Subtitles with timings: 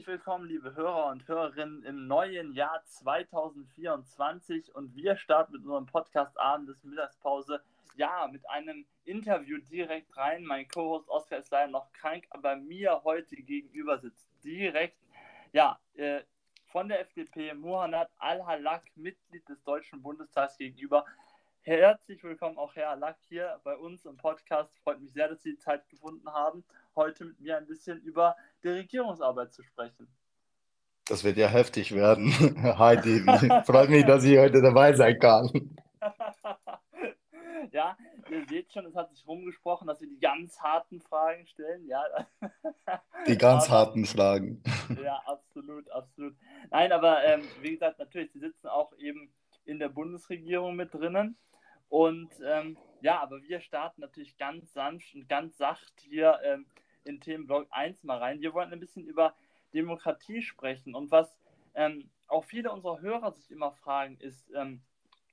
[0.00, 5.84] Herzlich willkommen, liebe Hörer und Hörerinnen, im neuen Jahr 2024 und wir starten mit unserem
[5.84, 7.60] Podcast Abend Mittagspause.
[7.96, 10.46] Ja, mit einem Interview direkt rein.
[10.46, 14.96] Mein Co-Host Oskar ist leider noch krank, aber mir heute gegenüber sitzt direkt,
[15.52, 16.22] ja, äh,
[16.68, 21.04] von der FDP Muhannad Al-Halak, Mitglied des Deutschen Bundestags gegenüber.
[21.60, 24.74] Herzlich willkommen auch Herr Lack hier bei uns im Podcast.
[24.78, 26.64] Freut mich sehr, dass Sie die Zeit gefunden haben,
[26.96, 30.08] heute mit mir ein bisschen über die Regierungsarbeit zu sprechen.
[31.06, 32.32] Das wird ja heftig werden.
[32.78, 35.50] Hi Devi, freut mich, dass ich heute dabei sein kann.
[37.72, 37.96] ja,
[38.30, 41.86] ihr seht schon, es hat sich rumgesprochen, dass wir die ganz harten Fragen stellen.
[41.86, 42.02] Ja.
[43.26, 44.62] Die ganz aber, harten Fragen.
[45.02, 46.34] Ja, absolut, absolut.
[46.70, 49.30] Nein, aber ähm, wie gesagt, natürlich, Sie sitzen auch eben
[49.64, 51.36] in der Bundesregierung mit drinnen.
[51.88, 56.66] Und ähm, ja, aber wir starten natürlich ganz sanft und ganz sacht hier ähm,
[57.04, 58.40] in Themenblock 1 mal rein.
[58.40, 59.34] Wir wollen ein bisschen über
[59.72, 61.36] Demokratie sprechen und was
[61.74, 64.82] ähm, auch viele unserer Hörer sich immer fragen, ist, ähm,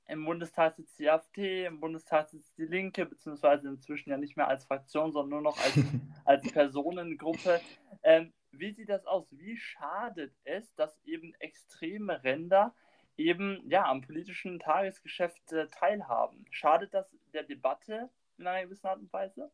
[0.06, 4.48] im Bundestag sitzt die AfD, im Bundestag sitzt die Linke, beziehungsweise inzwischen ja nicht mehr
[4.48, 5.74] als Fraktion, sondern nur noch als,
[6.24, 7.60] als Personengruppe.
[8.02, 9.26] Ähm, wie sieht das aus?
[9.30, 12.74] Wie schadet es, dass eben extreme Ränder
[13.18, 16.46] eben ja am politischen Tagesgeschäft äh, teilhaben.
[16.50, 19.50] Schadet das der Debatte in einer gewissen Art und Weise?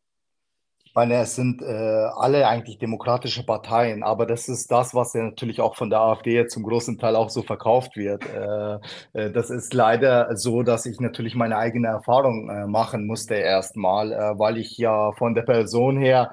[0.87, 5.25] Ich meine, es sind äh, alle eigentlich demokratische Parteien, aber das ist das, was ja
[5.25, 8.23] natürlich auch von der AfD jetzt zum großen Teil auch so verkauft wird.
[8.25, 8.79] Äh,
[9.12, 14.12] äh, das ist leider so, dass ich natürlich meine eigene Erfahrung äh, machen musste erstmal,
[14.12, 16.31] äh, weil ich ja von der Person her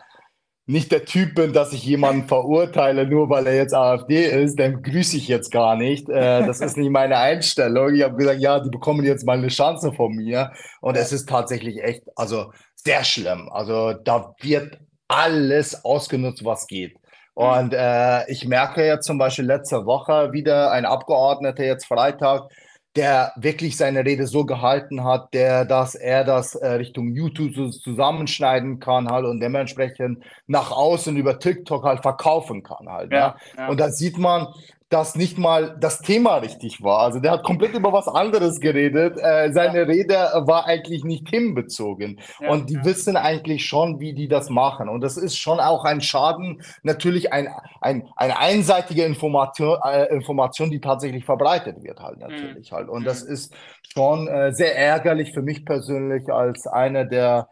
[0.67, 4.81] nicht der Typ bin, dass ich jemanden verurteile, nur weil er jetzt AfD ist, den
[4.81, 6.07] grüße ich jetzt gar nicht.
[6.07, 7.93] Äh, das ist nicht meine Einstellung.
[7.95, 10.51] Ich habe gesagt, ja, die bekommen jetzt mal eine Chance von mir.
[10.79, 12.51] Und es ist tatsächlich echt, also
[12.83, 13.49] sehr schlimm.
[13.51, 16.95] Also da wird alles ausgenutzt, was geht.
[17.33, 22.49] Und äh, ich merke jetzt zum Beispiel letzte Woche wieder ein Abgeordneter jetzt Freitag,
[22.95, 28.79] der wirklich seine Rede so gehalten hat, der, dass er das äh, Richtung YouTube zusammenschneiden
[28.79, 33.11] kann halt und dementsprechend nach außen über TikTok halt verkaufen kann halt.
[33.11, 33.35] Ja, ja.
[33.57, 33.67] ja.
[33.69, 34.47] Und da sieht man,
[34.91, 36.99] dass nicht mal das Thema richtig war.
[36.99, 39.17] Also der hat komplett über was anderes geredet.
[39.17, 39.83] Äh, seine ja.
[39.85, 40.13] Rede
[40.45, 42.19] war eigentlich nicht hinbezogen.
[42.41, 42.83] Ja, und die ja.
[42.83, 44.89] wissen eigentlich schon, wie die das machen.
[44.89, 47.47] Und das ist schon auch ein Schaden, natürlich ein,
[47.79, 52.75] ein, eine einseitige Information, äh, Information, die tatsächlich verbreitet wird halt natürlich mhm.
[52.75, 52.89] halt.
[52.89, 53.31] Und das mhm.
[53.31, 53.55] ist
[53.93, 57.47] schon äh, sehr ärgerlich für mich persönlich als einer der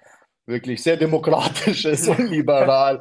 [0.45, 2.99] wirklich sehr demokratisch ist und liberal.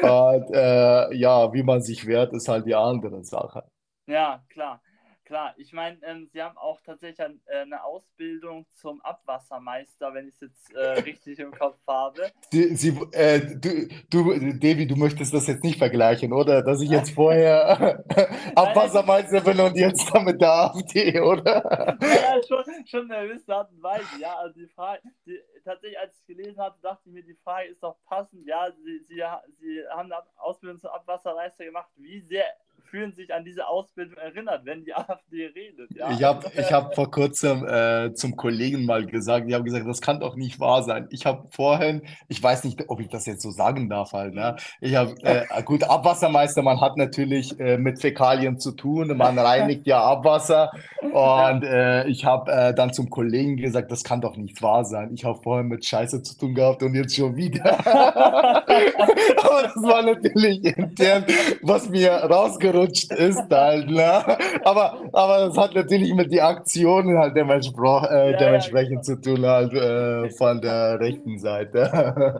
[0.00, 3.64] und äh, ja, wie man sich wehrt, ist halt die andere Sache.
[4.10, 4.82] Ja, klar.
[5.24, 10.26] Klar, ich meine, ähm, Sie haben auch tatsächlich ein, äh, eine Ausbildung zum Abwassermeister, wenn
[10.26, 12.32] ich es jetzt äh, richtig im Kopf habe.
[12.50, 16.62] Sie, Sie, äh, du, du, Devi, du möchtest das jetzt nicht vergleichen, oder?
[16.62, 18.02] Dass ich jetzt vorher
[18.56, 21.96] Abwassermeister bin und jetzt damit der AfD, oder?
[22.02, 24.34] Ja, schon, schon in einer gewissen Art und Weise, ja.
[24.36, 27.84] Also die Frage, die, tatsächlich, als ich gelesen hatte, dachte ich mir, die Frage ist
[27.84, 28.44] doch passend.
[28.48, 29.22] Ja, Sie, Sie,
[29.60, 31.90] Sie haben eine Ausbildung zum Abwassermeister gemacht.
[31.94, 32.46] Wie sehr
[32.90, 35.94] fühlen sich an diese Ausbildung erinnert, wenn die AfD redet.
[35.94, 36.10] Ja?
[36.10, 40.00] Ich habe ich hab vor kurzem äh, zum Kollegen mal gesagt, die haben gesagt, das
[40.00, 41.06] kann doch nicht wahr sein.
[41.10, 44.56] Ich habe vorhin, ich weiß nicht, ob ich das jetzt so sagen darf halt, ne?
[44.80, 49.86] ich habe, äh, gut, Abwassermeister, man hat natürlich äh, mit Fäkalien zu tun, man reinigt
[49.86, 50.70] ja Abwasser
[51.00, 55.10] und äh, ich habe äh, dann zum Kollegen gesagt, das kann doch nicht wahr sein.
[55.14, 57.78] Ich habe vorhin mit Scheiße zu tun gehabt und jetzt schon wieder.
[57.86, 61.24] Aber das war natürlich intern,
[61.62, 64.38] was mir rausgerutscht abgerutscht ist halt, ne?
[64.64, 69.20] Aber, aber das hat natürlich mit den Aktionen halt dementsprechend, äh, dementsprechend ja, genau.
[69.20, 71.90] zu tun halt äh, von der rechten Seite.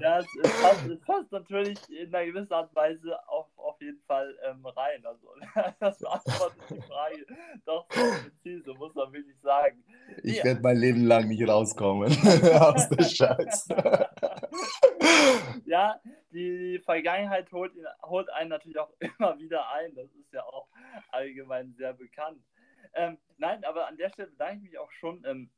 [0.01, 0.27] Ja, es,
[0.63, 4.65] passt, es, passt, natürlich in einer gewissen Art und Weise auch auf jeden Fall ähm,
[4.67, 5.05] rein.
[5.05, 5.29] Also
[5.81, 7.27] das beantwortet die Frage
[7.65, 9.83] doch so präzise, muss man wirklich sagen.
[10.23, 10.45] Ich ja.
[10.45, 12.11] werde mein Leben lang nicht rauskommen
[12.61, 14.09] aus der Scheiße.
[15.67, 16.01] ja,
[16.33, 19.95] die Vergangenheit holt, ihn, holt einen natürlich auch immer wieder ein.
[19.95, 20.69] Das ist ja auch
[21.11, 22.43] allgemein sehr bekannt.
[22.95, 25.51] Ähm, nein, aber an der Stelle bedanke ich mich auch schon ähm,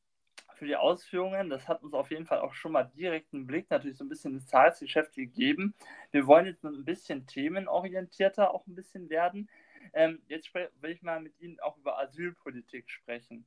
[0.56, 1.50] für die Ausführungen.
[1.50, 4.08] Das hat uns auf jeden Fall auch schon mal direkt einen Blick natürlich so ein
[4.08, 5.75] bisschen ins Tagesgeschäft gegeben.
[6.10, 9.49] Wir wollen jetzt ein bisschen themenorientierter auch ein bisschen werden.
[9.93, 13.44] Ähm, jetzt will ich mal mit Ihnen auch über Asylpolitik sprechen.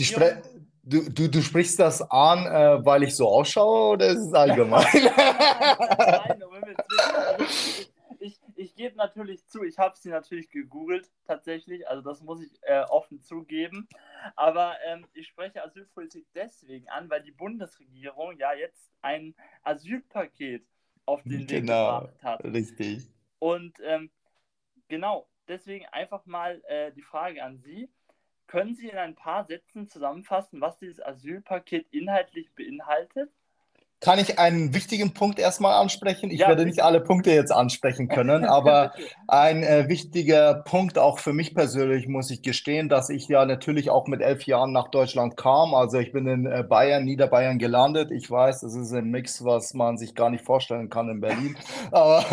[0.00, 0.42] Spre
[0.82, 4.86] du, du, du sprichst das an, äh, weil ich so ausschaue oder ist es allgemein?
[4.94, 6.37] Nein,
[8.58, 12.80] ich, gebe natürlich zu, ich habe sie natürlich gegoogelt, tatsächlich, also das muss ich äh,
[12.80, 13.88] offen zugeben.
[14.34, 20.66] Aber ähm, ich spreche Asylpolitik deswegen an, weil die Bundesregierung ja jetzt ein Asylpaket
[21.06, 22.44] auf den Weg genau, gebracht hat.
[22.44, 23.08] Richtig.
[23.38, 24.10] Und ähm,
[24.88, 27.88] genau, deswegen einfach mal äh, die Frage an Sie.
[28.48, 33.30] Können Sie in ein paar Sätzen zusammenfassen, was dieses Asylpaket inhaltlich beinhaltet?
[34.00, 36.30] Kann ich einen wichtigen Punkt erstmal ansprechen?
[36.30, 38.92] Ich ja, werde nicht alle Punkte jetzt ansprechen können, aber
[39.26, 43.90] ein äh, wichtiger Punkt auch für mich persönlich, muss ich gestehen, dass ich ja natürlich
[43.90, 45.74] auch mit elf Jahren nach Deutschland kam.
[45.74, 48.12] Also ich bin in äh, Bayern, Niederbayern gelandet.
[48.12, 51.56] Ich weiß, das ist ein Mix, was man sich gar nicht vorstellen kann in Berlin.
[51.90, 52.24] aber,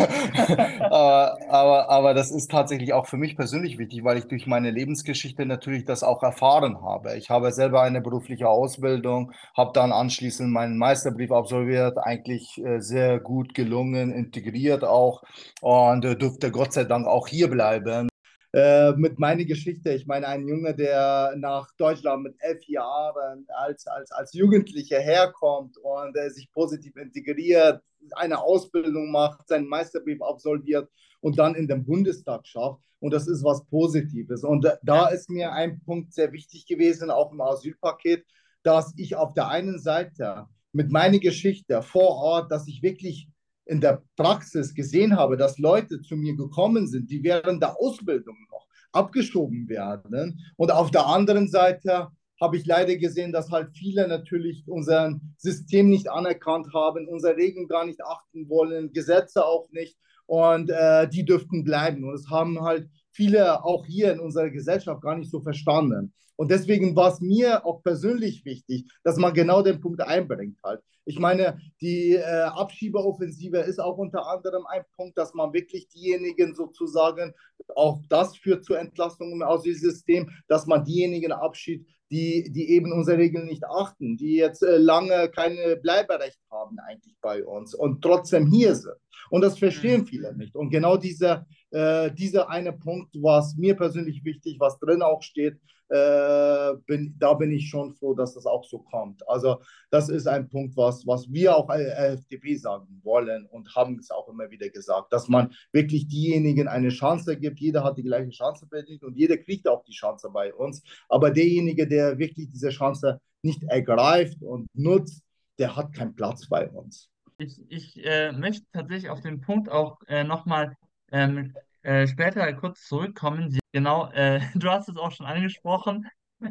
[0.78, 4.70] aber, aber, aber das ist tatsächlich auch für mich persönlich wichtig, weil ich durch meine
[4.70, 7.16] Lebensgeschichte natürlich das auch erfahren habe.
[7.16, 12.80] Ich habe selber eine berufliche Ausbildung, habe dann anschließend meinen Meisterbrief absolviert absolviert, eigentlich äh,
[12.80, 15.22] sehr gut gelungen, integriert auch
[15.60, 18.08] und äh, durfte Gott sei Dank auch hier bleiben.
[18.52, 23.86] Äh, mit meiner Geschichte, ich meine, ein Junge, der nach Deutschland mit elf Jahren als,
[23.86, 27.82] als, als Jugendlicher herkommt und äh, sich positiv integriert,
[28.12, 30.88] eine Ausbildung macht, seinen Meisterbrief absolviert
[31.20, 32.80] und dann in den Bundestag schafft.
[32.98, 34.42] Und das ist was Positives.
[34.42, 38.24] Und da ist mir ein Punkt sehr wichtig gewesen, auch im Asylpaket,
[38.62, 43.28] dass ich auf der einen Seite mit meiner Geschichte vor Ort, dass ich wirklich
[43.64, 48.36] in der Praxis gesehen habe, dass Leute zu mir gekommen sind, die während der Ausbildung
[48.50, 50.38] noch abgeschoben werden.
[50.56, 52.08] Und auf der anderen Seite
[52.40, 57.66] habe ich leider gesehen, dass halt viele natürlich unser System nicht anerkannt haben, unsere Regeln
[57.66, 59.96] gar nicht achten wollen, Gesetze auch nicht.
[60.26, 62.04] Und äh, die dürften bleiben.
[62.04, 66.12] Und es haben halt viele auch hier in unserer Gesellschaft gar nicht so verstanden.
[66.36, 70.82] Und deswegen war es mir auch persönlich wichtig, dass man genau den Punkt einbringt halt.
[71.06, 76.54] Ich meine, die äh, Abschiebeoffensive ist auch unter anderem ein Punkt, dass man wirklich diejenigen
[76.54, 77.32] sozusagen,
[77.74, 83.18] auch das führt zur Entlastung im Asylsystem, dass man diejenigen abschiebt, die, die eben unsere
[83.18, 88.46] Regeln nicht achten, die jetzt äh, lange keine Bleiberecht haben eigentlich bei uns und trotzdem
[88.46, 88.94] hier sind.
[89.30, 90.06] Und das verstehen mhm.
[90.06, 90.54] viele nicht.
[90.54, 95.58] Und genau dieser, äh, dieser eine Punkt, was mir persönlich wichtig, was drin auch steht,
[95.88, 99.26] äh, bin, da bin ich schon froh, dass das auch so kommt.
[99.28, 99.60] Also
[99.90, 101.86] das ist ein Punkt, was, was wir auch als
[102.20, 106.88] FDP sagen wollen und haben es auch immer wieder gesagt, dass man wirklich diejenigen eine
[106.88, 107.60] Chance gibt.
[107.60, 110.82] Jeder hat die gleiche Chance verdient und jeder kriegt auch die Chance bei uns.
[111.08, 115.22] Aber derjenige, der wirklich diese Chance nicht ergreift und nutzt,
[115.58, 117.10] der hat keinen Platz bei uns.
[117.38, 120.76] Ich, ich äh, möchte tatsächlich auf den Punkt auch äh, nochmal
[121.12, 121.54] ähm,
[121.86, 123.56] äh, später kurz zurückkommen.
[123.72, 126.08] Genau, äh, du hast es auch schon angesprochen.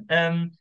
[0.08, 0.54] Ähm,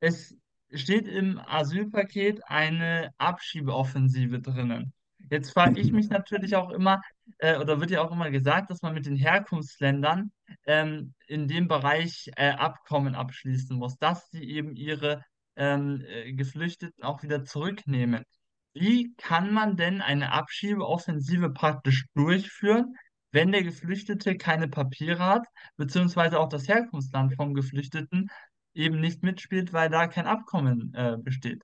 [0.00, 0.34] es
[0.72, 4.94] steht im Asylpaket eine Abschiebeoffensive drinnen.
[5.30, 7.02] Jetzt frage ich mich natürlich auch immer,
[7.36, 10.32] äh, oder wird ja auch immer gesagt, dass man mit den Herkunftsländern
[10.64, 15.22] ähm, in dem Bereich äh, Abkommen abschließen muss, dass sie eben ihre
[15.56, 18.24] ähm, äh, Geflüchteten auch wieder zurücknehmen.
[18.72, 22.94] Wie kann man denn eine Abschiebeoffensive praktisch durchführen,
[23.30, 25.46] wenn der Geflüchtete keine Papiere hat,
[25.76, 28.30] beziehungsweise auch das Herkunftsland vom Geflüchteten
[28.74, 31.62] eben nicht mitspielt, weil da kein Abkommen äh, besteht.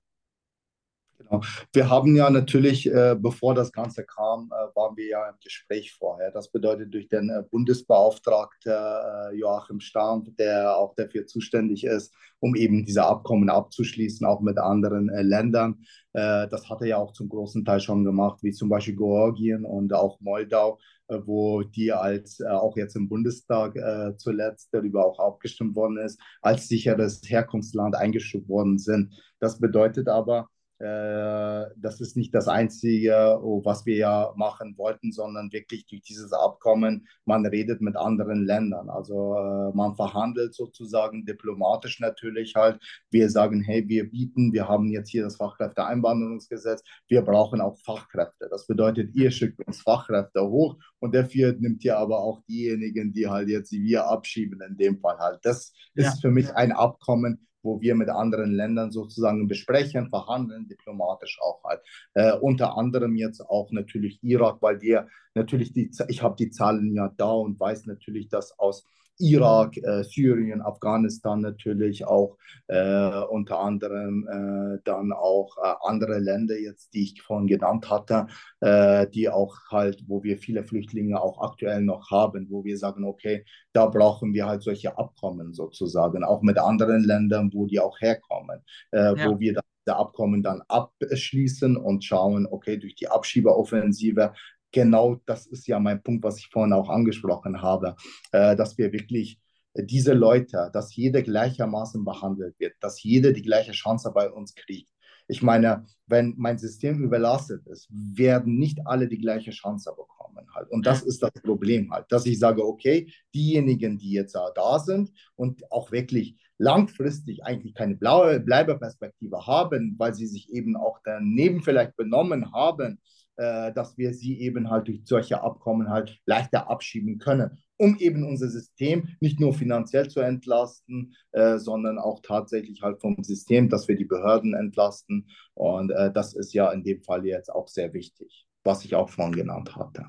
[1.17, 1.41] Genau.
[1.71, 5.93] Wir haben ja natürlich, äh, bevor das Ganze kam, äh, waren wir ja im Gespräch
[5.93, 6.29] vorher.
[6.31, 12.55] Das bedeutet durch den äh, Bundesbeauftragten äh, Joachim Stamm, der auch dafür zuständig ist, um
[12.55, 15.85] eben diese Abkommen abzuschließen, auch mit anderen äh, Ländern.
[16.13, 19.63] Äh, das hat er ja auch zum großen Teil schon gemacht, wie zum Beispiel Georgien
[19.63, 23.75] und auch Moldau wo die als auch jetzt im Bundestag
[24.17, 29.13] zuletzt darüber auch abgestimmt worden ist, als sicheres Herkunftsland eingestuft worden sind.
[29.39, 35.13] Das bedeutet aber, äh, das ist nicht das Einzige, oh, was wir ja machen wollten,
[35.13, 38.89] sondern wirklich durch dieses Abkommen, man redet mit anderen Ländern.
[38.89, 42.81] Also äh, man verhandelt sozusagen diplomatisch natürlich halt.
[43.09, 48.49] Wir sagen, hey, wir bieten, wir haben jetzt hier das Fachkräfteeinwanderungsgesetz, wir brauchen auch Fachkräfte.
[48.49, 53.27] Das bedeutet, ihr schickt uns Fachkräfte hoch und dafür nimmt ihr aber auch diejenigen, die
[53.27, 55.39] halt jetzt wir abschieben in dem Fall halt.
[55.43, 56.13] Das ist ja.
[56.21, 61.81] für mich ein Abkommen, wo wir mit anderen Ländern sozusagen besprechen, verhandeln, diplomatisch auch halt.
[62.13, 66.93] Äh, unter anderem jetzt auch natürlich Irak, weil wir natürlich die, ich habe die Zahlen
[66.93, 73.59] ja da und weiß natürlich, dass aus Irak, äh, Syrien, Afghanistan natürlich auch äh, unter
[73.59, 78.27] anderem äh, dann auch äh, andere Länder jetzt, die ich vorhin genannt hatte,
[78.59, 83.05] äh, die auch halt, wo wir viele Flüchtlinge auch aktuell noch haben, wo wir sagen,
[83.05, 87.99] okay, da brauchen wir halt solche Abkommen sozusagen, auch mit anderen Ländern, wo die auch
[88.01, 89.29] herkommen, äh, ja.
[89.29, 94.33] wo wir dann Abkommen dann abschließen und schauen, okay, durch die Abschiebeoffensive
[94.75, 97.95] genau das ist ja mein Punkt, was ich vorhin auch angesprochen habe,
[98.33, 99.39] äh, dass wir wirklich
[99.73, 104.89] diese Leute, dass jeder gleichermaßen behandelt wird, dass jeder die gleiche Chance bei uns kriegt.
[105.27, 110.69] Ich meine, wenn mein System überlastet ist, werden nicht alle die gleiche Chance bekommen halt.
[110.69, 115.11] Und das ist das Problem halt, dass ich sage, okay, diejenigen, die jetzt da sind
[115.35, 121.61] und auch wirklich langfristig eigentlich keine blaue Bleibeperspektive haben, weil sie sich eben auch daneben
[121.63, 127.17] vielleicht benommen haben, äh, dass wir sie eben halt durch solche Abkommen halt leichter abschieben
[127.17, 132.99] können, um eben unser System nicht nur finanziell zu entlasten, äh, sondern auch tatsächlich halt
[133.01, 135.29] vom System, dass wir die Behörden entlasten.
[135.53, 139.09] Und äh, das ist ja in dem Fall jetzt auch sehr wichtig, was ich auch
[139.09, 140.05] schon genannt hatte.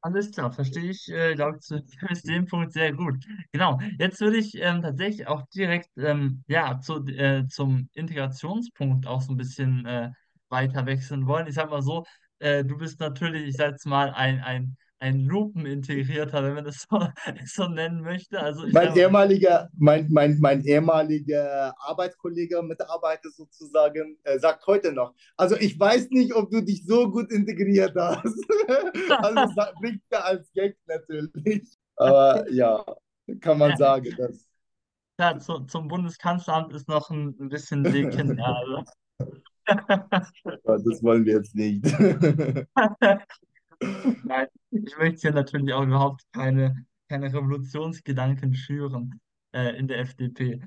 [0.00, 1.66] Alles klar, verstehe ich, äh, glaube ich,
[2.20, 3.24] zu dem Punkt sehr gut.
[3.52, 9.22] Genau, jetzt würde ich ähm, tatsächlich auch direkt ähm, ja, zu, äh, zum Integrationspunkt auch
[9.22, 10.10] so ein bisschen äh,
[10.54, 11.48] weiter wechseln wollen.
[11.48, 12.04] Ich sag mal so,
[12.38, 16.86] äh, du bist natürlich, ich sag jetzt mal, ein, ein, ein Lupenintegrierter, wenn man das
[16.90, 17.06] so,
[17.44, 18.40] so nennen möchte.
[18.40, 25.56] Also mein ehemaliger, mein, mein, mein ehemaliger Arbeitskollege, Mitarbeiter sozusagen, äh, sagt heute noch, also
[25.56, 28.24] ich weiß nicht, ob du dich so gut integriert hast.
[29.18, 31.68] also das bringt er als Gag natürlich.
[31.96, 32.84] Aber ja,
[33.40, 34.48] kann man sagen, dass.
[35.18, 38.36] Ja, zu, zum Bundeskanzleramt ist noch ein, ein bisschen Weg hin.
[38.36, 38.84] Ja, also.
[39.66, 41.84] Das wollen wir jetzt nicht.
[44.24, 49.20] Nein, ich möchte hier natürlich auch überhaupt keine, keine Revolutionsgedanken schüren
[49.52, 50.60] äh, in der FDP.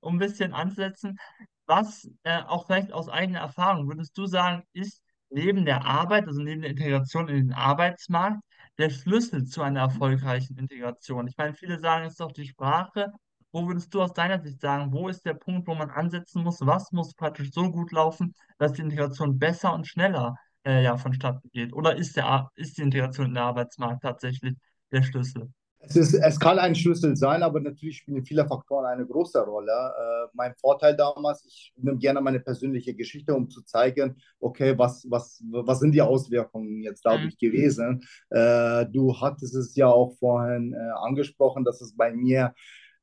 [0.00, 1.18] Um ein bisschen anzusetzen,
[1.66, 6.42] was äh, auch vielleicht aus eigener Erfahrung würdest du sagen, ist neben der Arbeit, also
[6.42, 8.40] neben der Integration in den Arbeitsmarkt,
[8.78, 11.26] der Schlüssel zu einer erfolgreichen Integration?
[11.26, 13.12] Ich meine, viele sagen, es ist doch die Sprache,
[13.54, 16.58] wo würdest du aus deiner Sicht sagen, wo ist der Punkt, wo man ansetzen muss?
[16.60, 21.48] Was muss praktisch so gut laufen, dass die Integration besser und schneller äh, ja, vonstatten
[21.52, 21.72] geht?
[21.72, 24.56] Oder ist, der, ist die Integration in den Arbeitsmarkt tatsächlich
[24.90, 25.52] der Schlüssel?
[25.78, 29.70] Es, ist, es kann ein Schlüssel sein, aber natürlich spielen viele Faktoren eine große Rolle.
[29.70, 35.06] Äh, mein Vorteil damals, ich nehme gerne meine persönliche Geschichte, um zu zeigen, okay, was,
[35.08, 37.46] was, was sind die Auswirkungen jetzt dadurch mhm.
[37.46, 38.04] gewesen?
[38.30, 42.52] Äh, du hattest es ja auch vorhin äh, angesprochen, dass es bei mir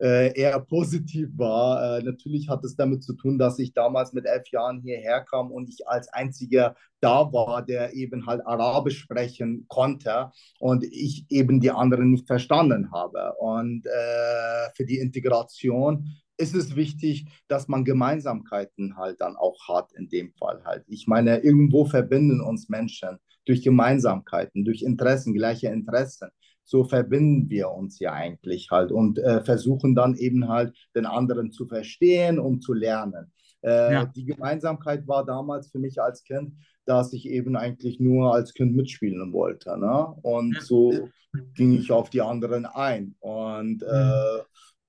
[0.01, 1.99] äh, eher positiv war.
[1.99, 5.51] Äh, natürlich hat es damit zu tun, dass ich damals mit elf Jahren hierher kam
[5.51, 11.59] und ich als einziger da war, der eben halt Arabisch sprechen konnte und ich eben
[11.59, 13.33] die anderen nicht verstanden habe.
[13.39, 19.91] Und äh, für die Integration ist es wichtig, dass man Gemeinsamkeiten halt dann auch hat
[19.93, 20.83] in dem Fall halt.
[20.87, 26.29] Ich meine, irgendwo verbinden uns Menschen durch Gemeinsamkeiten, durch Interessen, gleiche Interessen
[26.71, 31.51] so verbinden wir uns ja eigentlich halt und äh, versuchen dann eben halt den anderen
[31.51, 33.33] zu verstehen und zu lernen.
[33.61, 34.05] Äh, ja.
[34.05, 36.53] Die Gemeinsamkeit war damals für mich als Kind,
[36.85, 39.77] dass ich eben eigentlich nur als Kind mitspielen wollte.
[39.77, 40.15] Ne?
[40.21, 40.61] Und ja.
[40.61, 41.09] so
[41.55, 43.15] ging ich auf die anderen ein.
[43.19, 44.41] Und äh, mhm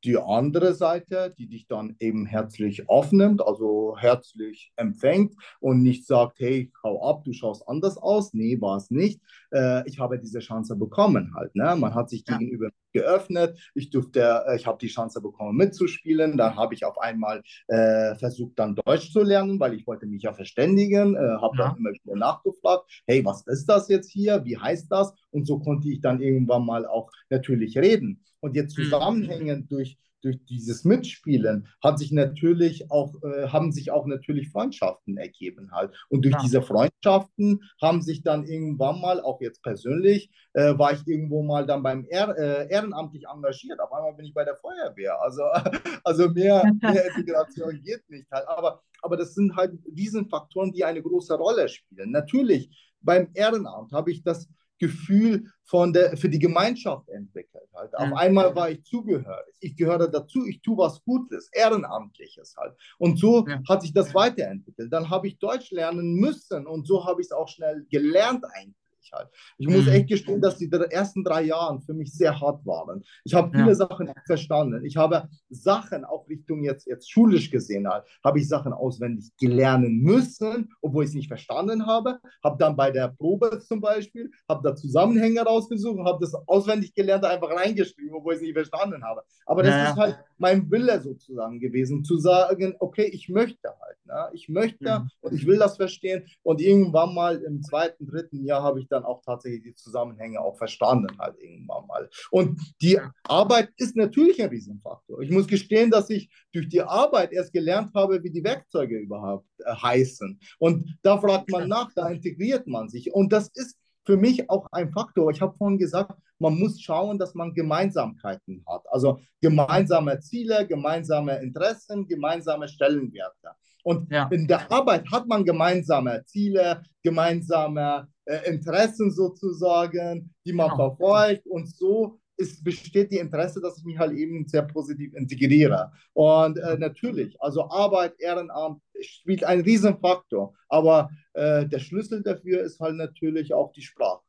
[0.05, 6.41] die andere Seite, die dich dann eben herzlich aufnimmt, also herzlich empfängt und nicht sagt,
[6.41, 8.35] hey, hau ab, du schaust anders aus.
[8.35, 9.21] Nee, war es nicht.
[9.53, 11.55] Äh, ich habe diese Chance bekommen halt.
[11.55, 11.75] Ne?
[11.77, 12.39] Man hat sich ja.
[12.39, 13.59] gegenüber geöffnet.
[13.75, 16.37] Ich durfte, äh, ich habe die Chance bekommen mitzuspielen.
[16.37, 20.23] Dann habe ich auf einmal äh, versucht, dann Deutsch zu lernen, weil ich wollte mich
[20.23, 21.15] ja verständigen.
[21.15, 21.69] Äh, habe ja.
[21.69, 24.45] dann immer wieder nachgefragt, hey, was ist das jetzt hier?
[24.45, 25.13] Wie heißt das?
[25.31, 28.23] Und so konnte ich dann irgendwann mal auch natürlich reden.
[28.41, 28.85] Und jetzt mhm.
[28.85, 35.19] zusammenhängend durch, durch dieses Mitspielen hat sich natürlich auch, äh, haben sich auch natürlich Freundschaften
[35.19, 35.93] ergeben halt.
[36.09, 36.41] Und durch ja.
[36.43, 41.67] diese Freundschaften haben sich dann irgendwann mal, auch jetzt persönlich, äh, war ich irgendwo mal
[41.67, 43.81] dann beim Ehr, äh, ehrenamtlich engagiert.
[43.81, 45.21] Auf einmal bin ich bei der Feuerwehr.
[45.21, 45.43] Also,
[46.05, 48.47] also mehr, mehr Integration geht nicht halt.
[48.49, 52.13] Aber, aber das sind halt diese Faktoren, die eine große Rolle spielen.
[52.13, 54.49] Natürlich, beim Ehrenamt habe ich das
[54.79, 57.69] Gefühl von der, für die Gemeinschaft entwickelt.
[57.75, 57.95] Halt.
[57.97, 59.57] Auf einmal war ich zugehörig.
[59.61, 62.75] Ich gehöre dazu, ich tue was Gutes, Ehrenamtliches halt.
[62.99, 63.61] Und so ja.
[63.69, 64.93] hat sich das weiterentwickelt.
[64.93, 68.82] Dann habe ich Deutsch lernen müssen und so habe ich es auch schnell gelernt eigentlich
[69.13, 69.29] halt.
[69.59, 69.93] Ich muss mhm.
[69.93, 73.03] echt gestehen, dass die ersten drei Jahre für mich sehr hart waren.
[73.25, 73.75] Ich habe viele ja.
[73.75, 74.85] Sachen verstanden.
[74.85, 80.01] Ich habe Sachen auch Richtung jetzt, jetzt schulisch gesehen, halt, habe ich Sachen auswendig gelernen
[80.03, 82.19] müssen, obwohl ich es nicht verstanden habe.
[82.45, 87.25] Habe dann bei der Probe zum Beispiel, habe da Zusammenhänge rausgesucht habe das auswendig gelernt
[87.25, 89.23] einfach reingeschrieben, obwohl ich es nicht verstanden habe.
[89.47, 89.91] Aber das ja.
[89.91, 93.97] ist halt mein Wille sozusagen gewesen, zu sagen, okay, ich möchte halt.
[94.05, 94.29] Ne?
[94.33, 95.11] Ich möchte mhm.
[95.21, 96.27] und ich will das verstehen.
[96.43, 100.57] Und irgendwann mal im zweiten, dritten Jahr habe ich dann auch tatsächlich die Zusammenhänge auch
[100.57, 102.09] verstanden, halt irgendwann mal.
[102.31, 105.21] Und die Arbeit ist natürlich ein Riesenfaktor.
[105.21, 109.49] Ich muss gestehen, dass ich durch die Arbeit erst gelernt habe, wie die Werkzeuge überhaupt
[109.59, 110.39] äh, heißen.
[110.59, 113.13] Und da fragt man nach, da integriert man sich.
[113.13, 115.31] Und das ist für mich auch ein Faktor.
[115.31, 118.83] Ich habe vorhin gesagt, man muss schauen, dass man Gemeinsamkeiten hat.
[118.91, 123.51] Also gemeinsame Ziele, gemeinsame Interessen, gemeinsame Stellenwerte.
[123.83, 124.29] Und Ja.
[124.31, 130.95] in der Arbeit hat man gemeinsame Ziele, gemeinsame äh, Interessen sozusagen, die man Genau.
[130.97, 131.47] verfolgt.
[131.49, 135.93] Und so ist, besteht die Interesse, dass ich mich halt eben sehr positiv integriere.
[136.15, 140.55] Und äh, natürlich, also Arbeit, Ehrenamt spielt einen Riesenfaktor.
[140.69, 144.22] Aber äh, der Schlüssel dafür ist halt natürlich auch die Sprache.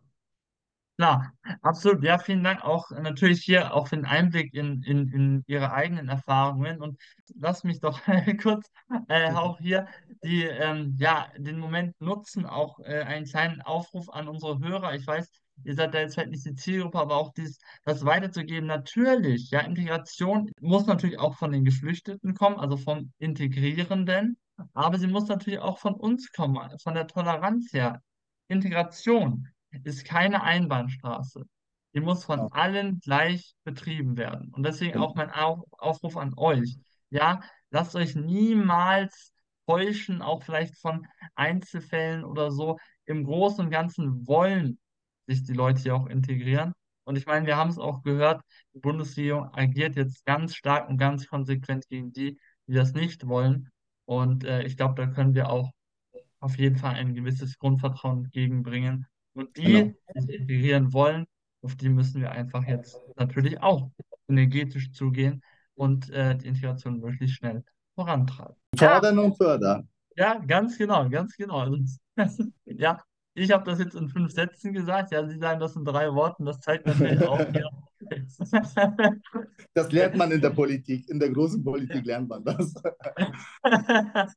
[0.97, 1.33] Klar,
[1.63, 2.03] absolut.
[2.03, 5.73] Ja, vielen Dank auch äh, natürlich hier auch für den Einblick in, in, in Ihre
[5.73, 6.81] eigenen Erfahrungen.
[6.81, 6.99] Und
[7.35, 7.99] lass mich doch
[8.41, 8.69] kurz
[9.09, 9.87] äh, auch hier
[10.23, 14.93] die, ähm, ja, den Moment nutzen, auch äh, einen kleinen Aufruf an unsere Hörer.
[14.93, 15.27] Ich weiß,
[15.63, 18.67] ihr seid da jetzt vielleicht nicht die Zielgruppe, aber auch dies, das weiterzugeben.
[18.67, 24.37] Natürlich, ja, Integration muss natürlich auch von den Geflüchteten kommen, also vom Integrierenden,
[24.73, 28.01] aber sie muss natürlich auch von uns kommen, von der Toleranz her.
[28.47, 29.47] Integration
[29.83, 31.43] ist keine Einbahnstraße.
[31.93, 32.47] Die muss von Ja.
[32.51, 34.49] allen gleich betrieben werden.
[34.53, 36.77] Und deswegen auch mein Auf Aufruf an euch.
[37.09, 39.31] Ja, lasst euch niemals
[39.67, 42.77] täuschen, auch vielleicht von Einzelfällen oder so.
[43.05, 44.79] Im Großen und Ganzen wollen
[45.27, 46.73] sich die Leute hier auch integrieren.
[47.05, 48.41] Und ich meine, wir haben es auch gehört,
[48.73, 53.69] die Bundesregierung agiert jetzt ganz stark und ganz konsequent gegen die, die das nicht wollen.
[54.05, 55.71] Und äh, ich glaube, da können wir auch
[56.39, 59.05] auf jeden Fall ein gewisses Grundvertrauen entgegenbringen.
[59.33, 59.93] Und die, Genau.
[60.15, 61.25] die sich integrieren wollen,
[61.63, 63.89] auf die müssen wir einfach jetzt natürlich auch
[64.27, 65.41] energetisch zugehen
[65.75, 67.63] und äh, die Integration möglichst schnell
[67.95, 68.55] vorantreiben.
[68.79, 69.87] Ja, Fordern und fördern.
[70.15, 71.59] ja, ganz genau, ganz genau.
[71.59, 71.77] Also,
[72.65, 72.99] ja,
[73.35, 75.11] ich habe das jetzt in fünf Sätzen gesagt.
[75.11, 76.45] Ja, Sie sagen das in drei Worten.
[76.45, 77.67] Das zeigt natürlich auch hier.
[79.73, 81.09] Das lernt man in der Politik.
[81.09, 82.73] In der großen Politik lernt man das.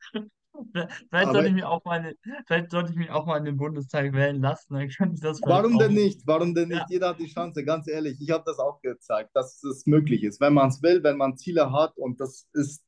[1.09, 3.57] Vielleicht sollte ich mich auch mal, in- vielleicht sollte ich mich auch mal in den
[3.57, 6.27] Bundestag wählen lassen, dann könnte ich das warum denn nicht?
[6.27, 6.79] Warum denn nicht?
[6.79, 8.21] Ja, Jeder hat die Chance, ganz ehrlich.
[8.21, 11.37] Ich habe das auch gezeigt, dass es möglich ist, wenn man es will, wenn man
[11.37, 12.83] Ziele hat und das ist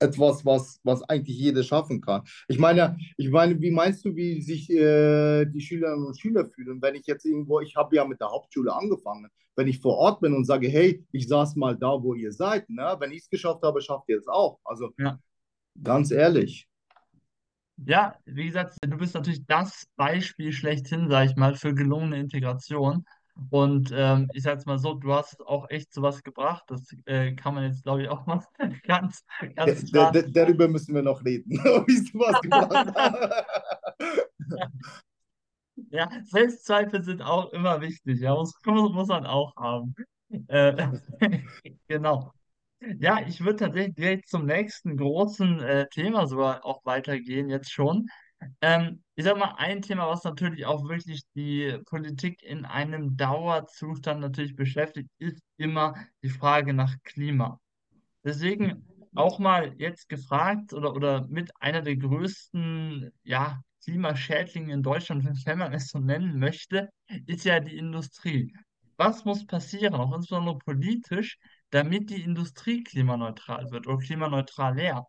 [0.00, 2.22] etwas, was, was eigentlich jeder schaffen kann.
[2.46, 6.80] Ich meine, ich meine, wie meinst du, wie sich äh, die Schülerinnen und Schüler fühlen,
[6.80, 10.20] wenn ich jetzt irgendwo, ich habe ja mit der Hauptschule angefangen, wenn ich vor Ort
[10.20, 12.94] bin und sage, hey, ich saß mal da, wo ihr seid, ne?
[13.00, 14.60] Wenn ich es geschafft habe, schafft ihr es auch.
[14.64, 15.18] Also ja.
[15.82, 16.68] Ganz ehrlich.
[17.86, 23.04] Ja, wie gesagt, du bist natürlich das Beispiel schlechthin, sag ich mal, für gelungene Integration.
[23.50, 26.64] Und ähm, ich sag's mal so, du hast auch echt sowas gebracht.
[26.66, 28.44] Das äh, kann man jetzt, glaube ich, auch mal
[28.84, 30.10] ganz, ganz klar.
[30.10, 33.46] d darüber müssen wir noch reden, ob ich was gebracht habe.
[35.90, 38.20] Ja, Selbstzweifel sind auch immer wichtig.
[38.20, 39.94] Ja, muss, muss, muss man auch haben.
[40.48, 40.88] Äh,
[41.86, 42.32] genau.
[43.00, 48.08] Ja, ich würde tatsächlich direkt zum nächsten großen äh, Thema sogar auch weitergehen, jetzt schon.
[48.60, 54.20] Ähm, ich sag mal, ein Thema, was natürlich auch wirklich die Politik in einem Dauerzustand
[54.20, 57.60] natürlich beschäftigt, ist immer die Frage nach Klima.
[58.24, 65.24] Deswegen auch mal jetzt gefragt oder, oder mit einer der größten, ja, Klimaschädlinge in Deutschland,
[65.46, 66.90] wenn man es so nennen möchte,
[67.26, 68.52] ist ja die Industrie.
[68.96, 71.38] Was muss passieren, auch insbesondere politisch,
[71.70, 75.06] damit die Industrie klimaneutral wird oder klimaneutral leer?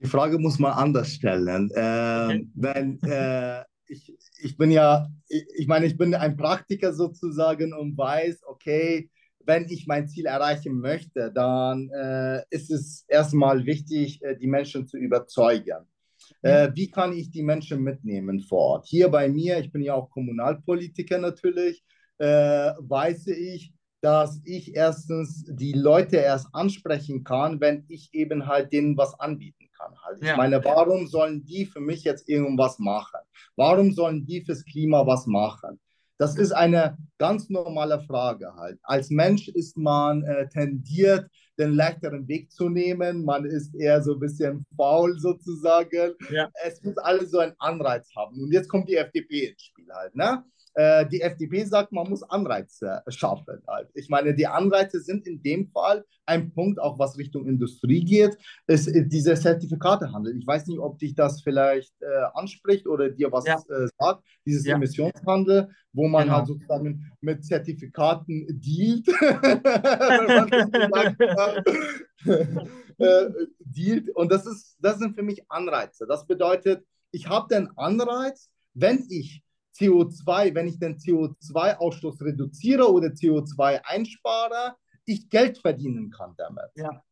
[0.00, 1.70] Die Frage muss man anders stellen.
[1.70, 2.32] Okay.
[2.32, 7.72] Ähm, wenn, äh, ich, ich bin ja, ich, ich meine, ich bin ein Praktiker sozusagen
[7.72, 9.10] und weiß, okay,
[9.46, 14.86] wenn ich mein Ziel erreichen möchte, dann äh, ist es erstmal wichtig, äh, die Menschen
[14.86, 15.86] zu überzeugen.
[16.42, 18.86] Äh, wie kann ich die Menschen mitnehmen vor Ort?
[18.86, 21.84] Hier bei mir, ich bin ja auch Kommunalpolitiker natürlich,
[22.18, 22.26] äh,
[22.78, 28.96] weiß ich, dass ich erstens die Leute erst ansprechen kann, wenn ich eben halt denen
[28.96, 29.94] was anbieten kann.
[30.02, 30.18] Halt.
[30.20, 30.36] Ich Ja.
[30.36, 33.20] meine, warum sollen die für mich jetzt irgendwas machen?
[33.56, 35.80] Warum sollen die fürs Klima was machen?
[36.18, 38.78] Das ist eine ganz normale Frage halt.
[38.82, 41.28] Als Mensch ist man äh, tendiert,
[41.58, 43.24] den leichteren Weg zu nehmen.
[43.24, 46.14] Man ist eher so ein bisschen faul sozusagen.
[46.30, 46.48] Ja.
[46.64, 48.40] Es muss alles so einen Anreiz haben.
[48.42, 50.14] Und jetzt kommt die FDP ins Spiel halt.
[50.14, 50.42] Ne?
[50.78, 53.62] Äh, die FDP sagt, man muss Anreize schaffen.
[53.66, 53.88] Halt.
[53.94, 58.36] Ich meine, die Anreize sind in dem Fall ein Punkt, auch was Richtung Industrie geht,
[58.66, 60.36] ist äh, dieser Zertifikatehandel.
[60.36, 63.56] Ich weiß nicht, ob dich das vielleicht äh, anspricht oder dir was Ja.
[63.70, 64.74] äh, sagt, dieses Ja.
[64.76, 66.36] Emissionshandel, wo man Genau.
[66.36, 69.08] halt sozusagen mit Zertifikaten dealt,
[72.98, 74.10] äh, dealt.
[74.14, 76.06] Und das, ist, das sind für mich Anreize.
[76.06, 79.42] Das bedeutet, ich habe den Anreiz, wenn ich
[79.78, 86.70] CO2, wenn ich den CO2-Ausstoß reduziere oder CO2 einspare, ich Geld verdienen kann damit.
[86.74, 87.02] Ja.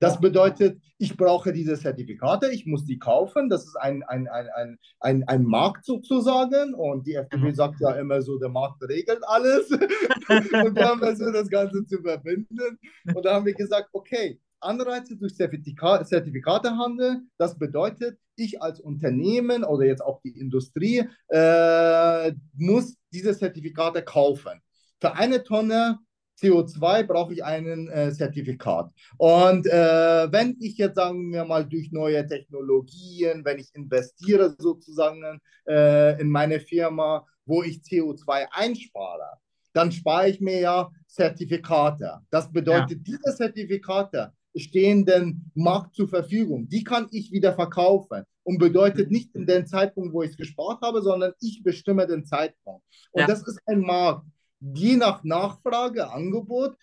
[0.00, 3.48] Das bedeutet, ich brauche diese Zertifikate, ich muss die kaufen.
[3.48, 6.74] Das ist ein, ein, ein, ein, ein, ein Markt sozusagen.
[6.74, 7.54] Und die FDP Genau.
[7.54, 9.70] sagt ja immer so, der Markt regelt alles.
[9.70, 12.78] und da haben wir so das Ganze zu verbinden.
[13.14, 17.22] Und da haben wir gesagt, okay, Anreize durch Zertifika Zertifikatehandel.
[17.38, 24.60] Das bedeutet, ich als Unternehmen oder jetzt auch die Industrie äh, muss diese Zertifikate kaufen.
[25.00, 25.98] Für eine Tonne
[26.40, 28.90] CO2 brauche ich ein äh, Zertifikat.
[29.18, 35.40] Und äh, wenn ich jetzt, sagen wir mal, durch neue Technologien, wenn ich investiere sozusagen
[35.68, 39.38] äh, in meine Firma, wo ich CO2 einspare,
[39.72, 42.20] dann spare ich mir ja Zertifikate.
[42.30, 43.16] Das bedeutet, ja.
[43.18, 46.68] diese Zertifikate stehen dem Markt zur Verfügung.
[46.68, 50.80] Die kann ich wieder verkaufen und bedeutet nicht in den Zeitpunkt, wo ich es gespart
[50.82, 52.84] habe, sondern ich bestimme den Zeitpunkt.
[53.12, 53.26] Und ja.
[53.26, 54.26] das ist ein Markt.
[54.60, 56.76] Je nach Nachfrage, Angebot,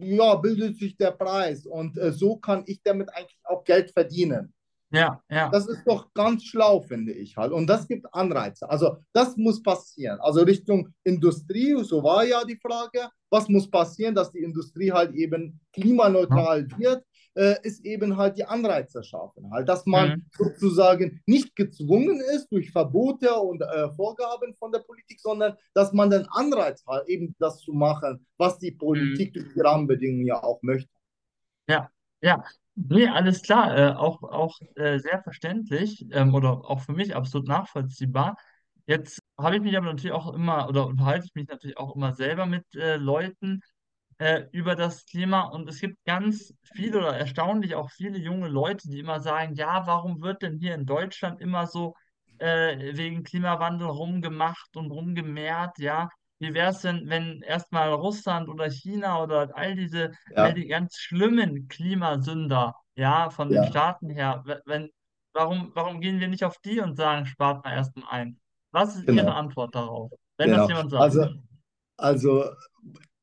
[0.00, 1.64] ja, bildet sich der Preis.
[1.64, 4.52] Und äh, so kann ich damit eigentlich auch Geld verdienen.
[4.92, 5.48] Ja, ja.
[5.48, 7.50] Das ist doch ganz schlau, finde ich halt.
[7.50, 8.68] Und das gibt Anreize.
[8.68, 10.20] Also das muss passieren.
[10.20, 15.14] Also Richtung Industrie, so war ja die Frage, was muss passieren, dass die Industrie halt
[15.14, 16.78] eben klimaneutral ja.
[16.78, 19.50] wird, äh, ist eben halt die Anreize schaffen.
[19.50, 20.26] Halt, dass man mhm.
[20.36, 26.10] sozusagen nicht gezwungen ist durch Verbote und äh, Vorgaben von der Politik, sondern dass man
[26.10, 29.40] den Anreiz hat, eben das zu machen, was die Politik mhm.
[29.40, 30.92] durch die Rahmenbedingungen ja auch möchte.
[31.66, 36.92] Ja, ja, Nee, alles klar, äh, auch, auch äh, sehr verständlich ähm, oder auch für
[36.92, 38.36] mich absolut nachvollziehbar.
[38.86, 42.14] Jetzt habe ich mich aber natürlich auch immer oder unterhalte ich mich natürlich auch immer
[42.14, 43.60] selber mit äh, Leuten
[44.18, 48.88] äh, über das Klima und es gibt ganz viele oder erstaunlich auch viele junge Leute,
[48.88, 51.94] die immer sagen, ja, warum wird denn hier in Deutschland immer so
[52.38, 56.08] äh, wegen Klimawandel rumgemacht und rumgemehrt, ja?
[56.42, 60.66] Wie wäre es denn, wenn erstmal Russland oder China oder all diese, Ja, all die
[60.66, 64.90] ganz schlimmen Klimasünder, ja, von den ja, Staaten her, we- wenn,
[65.32, 68.40] warum, warum gehen wir nicht auf die und sagen, spart mal erstmal ein?
[68.72, 70.68] Was ist Ihre genau, Antwort darauf, wenn das genau.
[70.68, 71.12] jemand sagt?
[71.12, 71.28] Also,
[71.98, 72.44] also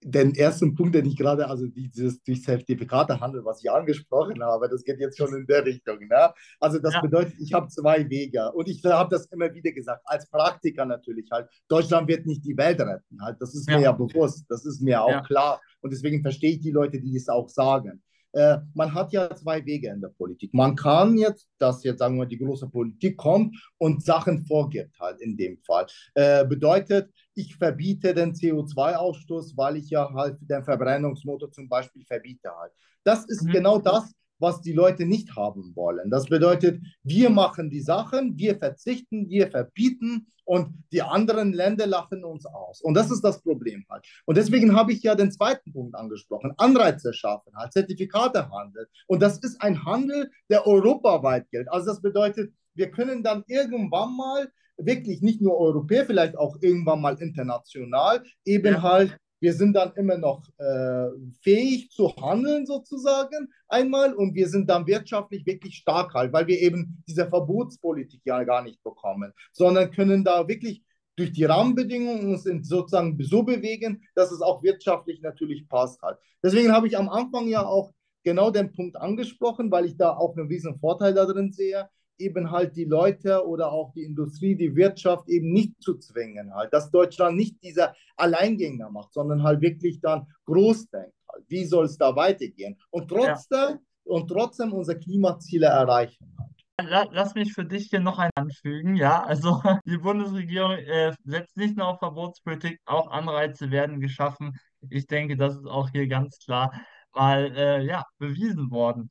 [0.01, 4.83] den ersten Punkt, den ich gerade, also dieses durch Zertifikatehandel, was ich angesprochen habe, das
[4.83, 5.99] geht jetzt schon in der Richtung.
[5.99, 6.33] Ne?
[6.59, 10.01] Also das Ja, bedeutet, ich habe zwei Wege und ich habe das immer wieder gesagt,
[10.05, 11.49] als Praktiker natürlich halt.
[11.67, 13.37] Deutschland wird nicht die Welt retten, halt.
[13.41, 16.51] Das ist mir ja, ja bewusst, das ist mir auch ja, klar und deswegen verstehe
[16.51, 18.01] ich die Leute, die das auch sagen.
[18.31, 20.53] Äh, man hat ja zwei Wege in der Politik.
[20.53, 25.19] Man kann jetzt, dass jetzt sagen wir die große Politik kommt und Sachen vorgibt halt
[25.21, 25.87] in dem Fall.
[26.13, 32.49] Äh, bedeutet, ich verbiete den CO2-Ausstoß, weil ich ja halt den Verbrennungsmotor zum Beispiel verbiete
[32.59, 32.73] halt.
[33.03, 33.51] Das ist mhm.
[33.51, 36.09] genau das, was die Leute nicht haben wollen.
[36.09, 42.25] Das bedeutet, wir machen die Sachen, wir verzichten, wir verbieten und die anderen Länder lachen
[42.25, 42.81] uns aus.
[42.81, 44.05] Und das ist das Problem halt.
[44.25, 48.87] Und deswegen habe ich ja den zweiten Punkt angesprochen, Anreize schaffen, halt Zertifikatehandel.
[49.07, 51.69] Und das ist ein Handel, der europaweit gilt.
[51.71, 57.01] Also das bedeutet, wir können dann irgendwann mal wirklich nicht nur europäisch, vielleicht auch irgendwann
[57.01, 61.07] mal international, eben Ja, halt wir sind dann immer noch äh,
[61.41, 66.59] fähig zu handeln sozusagen einmal und wir sind dann wirtschaftlich wirklich stark halt, weil wir
[66.59, 70.83] eben diese Verbotspolitik ja gar nicht bekommen, sondern können da wirklich
[71.15, 76.17] durch die Rahmenbedingungen uns sozusagen so bewegen, dass es auch wirtschaftlich natürlich passt halt.
[76.43, 77.91] Deswegen habe ich am Anfang ja auch
[78.23, 81.89] genau den Punkt angesprochen, weil ich da auch einen riesen Vorteil darin sehe,
[82.19, 86.73] eben halt die Leute oder auch die Industrie, die Wirtschaft eben nicht zu zwingen, halt,
[86.73, 91.85] dass Deutschland nicht dieser Alleingänger macht, sondern halt wirklich dann groß denkt, halt, wie soll
[91.85, 93.17] es da weitergehen und ja.
[93.17, 96.35] trotzdem und trotzdem unsere Klimaziele erreichen.
[96.37, 97.09] Halt.
[97.11, 99.23] Lass mich für dich hier noch einen anfügen, ja.
[99.23, 104.57] Also die Bundesregierung äh, setzt nicht nur auf Verbotspolitik, auch Anreize werden geschaffen.
[104.89, 106.71] Ich denke, das ist auch hier ganz klar
[107.13, 109.09] mal äh, ja, bewiesen worden.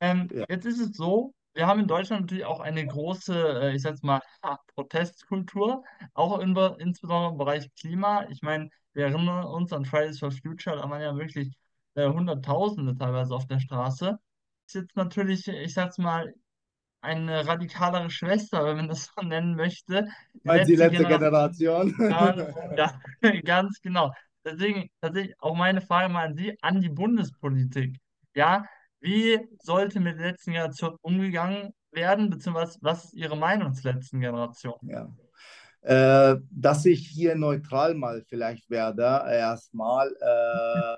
[0.00, 3.74] Ähm, Ja, jetzt ist es so, wir haben in Deutschland natürlich auch eine große, äh,
[3.74, 4.22] ich sag's mal,
[4.76, 5.82] Protestkultur,
[6.14, 8.26] auch in, insbesondere im Bereich Klima.
[8.30, 11.58] Ich meine, wir erinnern uns an Fridays for Future, da waren ja wirklich
[11.96, 14.20] äh, Hunderttausende teilweise auf der Straße.
[14.68, 16.32] Ist jetzt natürlich, ich sag's mal,
[17.00, 20.06] eine radikalere Schwester, wenn man das so nennen möchte.
[20.34, 21.92] Die Meinst du die letzte letzte Generation.
[21.96, 22.76] Generation?
[22.76, 23.00] Ja,
[23.44, 24.12] ganz genau.
[24.44, 27.98] Deswegen tatsächlich auch meine Frage mal an Sie, an die Bundespolitik.
[28.36, 28.64] Ja,
[29.00, 34.20] wie sollte mit der letzten Generation umgegangen werden, beziehungsweise was ist Ihre Meinung zur letzten
[34.20, 34.78] Generation?
[34.82, 35.12] Ja.
[35.82, 40.08] Äh, dass ich hier neutral mal vielleicht werde, erstmal.
[40.20, 40.96] Äh,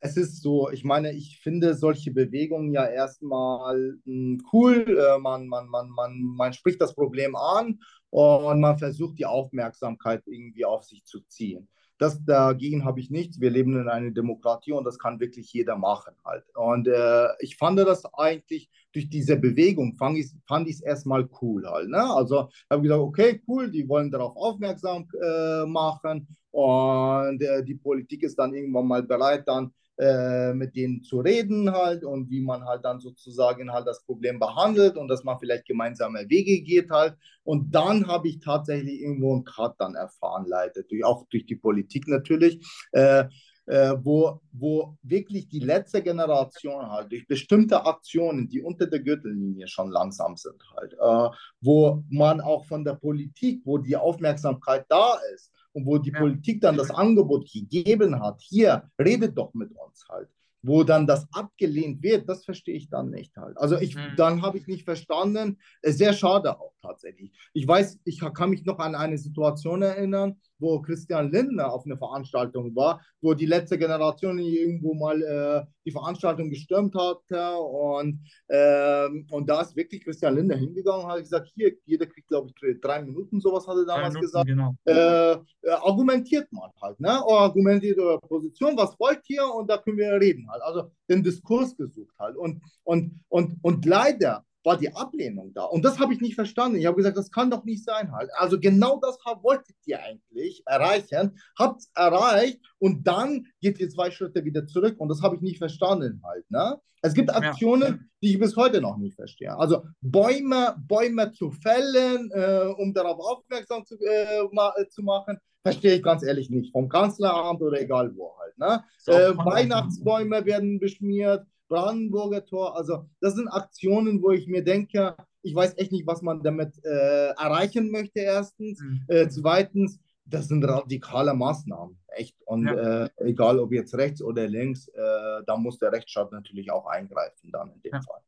[0.00, 4.84] es ist so, ich meine, ich finde solche Bewegungen ja erstmal mh, cool.
[4.86, 7.80] Äh, man, man, man, man, man spricht das Problem an
[8.10, 11.68] und man versucht die Aufmerksamkeit irgendwie auf sich zu ziehen.
[11.98, 13.40] Das dagegen habe ich nichts.
[13.40, 16.44] Wir leben in einer Demokratie und das kann wirklich jeder machen halt.
[16.54, 21.68] Und äh, ich fand das eigentlich durch diese Bewegung fand ich es fand erstmal cool
[21.68, 21.88] halt.
[21.88, 22.02] Ne?
[22.02, 27.74] Also habe ich gesagt, okay, cool, die wollen darauf aufmerksam äh, machen und äh, die
[27.74, 32.40] Politik ist dann irgendwann mal bereit, dann äh, mit denen zu reden halt und wie
[32.40, 36.90] man halt dann sozusagen halt das Problem behandelt und dass man vielleicht gemeinsame Wege geht
[36.90, 37.16] halt.
[37.42, 41.56] Und dann habe ich tatsächlich irgendwo einen Cut dann erfahren, leider, durch, auch durch die
[41.56, 42.64] Politik natürlich.
[42.92, 43.24] Äh,
[43.68, 49.68] äh, wo, wo wirklich die letzte Generation halt durch bestimmte Aktionen, die unter der Gürtellinie
[49.68, 55.18] schon langsam sind halt, äh, wo man auch von der Politik, wo die Aufmerksamkeit da
[55.34, 56.18] ist, und wo die ja.
[56.18, 60.28] Politik dann das Angebot gegeben hat, hier, redet doch mit uns halt,
[60.62, 63.56] wo dann das abgelehnt wird, das verstehe ich dann nicht halt.
[63.58, 64.14] Also ich, mhm.
[64.16, 67.32] dann habe ich nicht verstanden, sehr schade auch tatsächlich.
[67.52, 71.96] Ich weiß, ich kann mich noch an eine Situation erinnern, wo Christian Lindner auf einer
[71.96, 79.26] Veranstaltung war, wo die letzte Generation irgendwo mal äh, die Veranstaltung gestürmt hat und, ähm,
[79.30, 82.80] und da ist wirklich Christian Lindner hingegangen und hat gesagt, hier, jeder kriegt, glaube ich,
[82.80, 84.46] drei Minuten, sowas hat er damals Minuten, gesagt.
[84.46, 84.74] Genau.
[84.84, 87.22] Äh, äh, argumentiert man halt, ne?
[87.24, 90.62] Oder argumentiert eure Position, was wollt ihr und da können wir reden halt.
[90.62, 92.36] Also den Diskurs gesucht halt.
[92.36, 95.64] Und, und, und, und leider war die Ablehnung da.
[95.64, 96.76] Und das habe ich nicht verstanden.
[96.76, 98.30] Ich habe gesagt, das kann doch nicht sein halt.
[98.34, 104.10] Also genau das wolltet ihr eigentlich erreichen, habt es erreicht und dann geht ihr zwei
[104.10, 106.50] Schritte wieder zurück und das habe ich nicht verstanden halt.
[106.50, 106.78] Ne?
[107.00, 107.98] Es gibt Aktionen, ja.
[108.22, 109.56] die ich bis heute noch nicht verstehe.
[109.56, 115.38] Also Bäume, Bäume zu fällen, äh, um darauf aufmerksam zu, äh, ma äh, zu machen,
[115.62, 116.72] verstehe ich ganz ehrlich nicht.
[116.72, 118.58] Vom Kanzleramt oder egal wo halt.
[118.58, 118.84] Ne?
[119.06, 121.46] Äh, Weihnachtsbäume werden beschmiert.
[121.68, 122.76] Brandenburger Tor.
[122.76, 126.82] Also das sind Aktionen, wo ich mir denke, ich weiß echt nicht, was man damit
[126.84, 128.80] äh, erreichen möchte, erstens.
[128.80, 129.04] Mhm.
[129.08, 132.36] Äh, zweitens, das sind radikale Maßnahmen, echt.
[132.44, 133.04] Und ja.
[133.04, 137.50] äh, egal ob jetzt rechts oder links, äh, da muss der Rechtsstaat natürlich auch eingreifen
[137.50, 138.00] dann in dem ja.
[138.02, 138.20] Fall.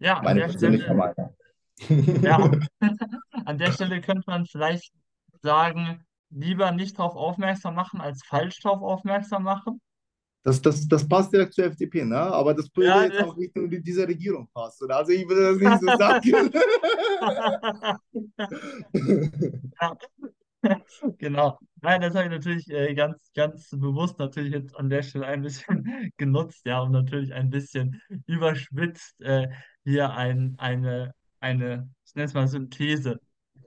[0.00, 1.36] Ja, Meine persönliche Stelle, Meinung.
[2.22, 2.50] Ja,
[3.44, 4.92] an der Stelle könnte man vielleicht
[5.42, 9.80] sagen, lieber nicht darauf aufmerksam machen, als falsch darauf aufmerksam machen.
[10.44, 12.20] Das, das, das passt direkt zur FDP, ne?
[12.20, 14.90] Aber das würde ja, jetzt auch in dieser Regierung passen.
[14.90, 16.52] Also ich würde das nicht so sagen.
[21.18, 21.58] Genau.
[21.82, 25.42] Nein, das habe ich natürlich äh, ganz, ganz bewusst natürlich jetzt an der Stelle ein
[25.42, 25.84] bisschen
[26.16, 29.48] genutzt, ja, um natürlich ein bisschen überschwitzt äh,
[29.84, 33.20] hier ein, eine, eine, ich nenne es mal Synthese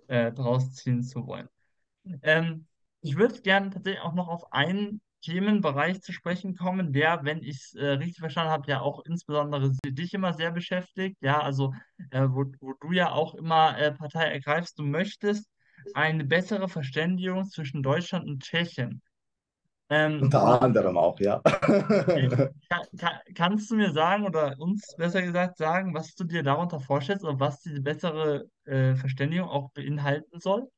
[0.08, 1.48] äh, draus ziehen zu wollen.
[2.24, 2.66] Ähm,
[3.02, 7.58] ich würde gerne tatsächlich auch noch auf einen Themenbereich zu sprechen kommen, der, wenn ich
[7.58, 11.18] es äh, richtig verstanden habe, ja auch insbesondere dich immer sehr beschäftigt.
[11.22, 11.74] Ja, also
[12.12, 15.50] äh, wo, wo du ja auch immer äh, Partei ergreifst, du möchtest
[15.94, 19.02] eine bessere Verständigung zwischen Deutschland und Tschechien.
[19.90, 21.40] Ähm, Unter anderem auch, ja.
[21.40, 22.52] kann,
[23.00, 27.24] kann, kannst du mir sagen oder uns besser gesagt sagen, was du dir darunter vorstellst
[27.24, 30.70] oder was diese bessere äh, Verständigung auch beinhalten soll?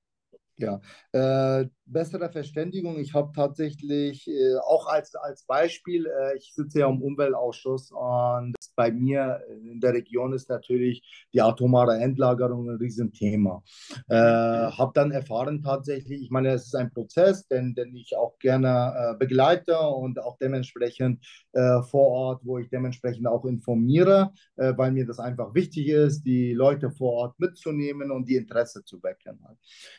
[0.59, 0.81] Ja,
[1.13, 2.99] äh, bessere Verständigung.
[2.99, 8.55] Ich habe tatsächlich äh, auch als, als Beispiel, äh, ich sitze ja im Umweltausschuss und
[8.79, 13.61] bei mir in der Region ist natürlich die atomare Endlagerung ein Riesenthema.
[14.07, 18.39] Äh, habe dann erfahren tatsächlich, ich meine, es ist ein Prozess, den, den ich auch
[18.39, 24.71] gerne äh, begleite und auch dementsprechend äh, vor Ort, wo ich dementsprechend auch informiere, äh,
[24.77, 29.03] weil mir das einfach wichtig ist, die Leute vor Ort mitzunehmen und die Interesse zu
[29.03, 29.37] wecken.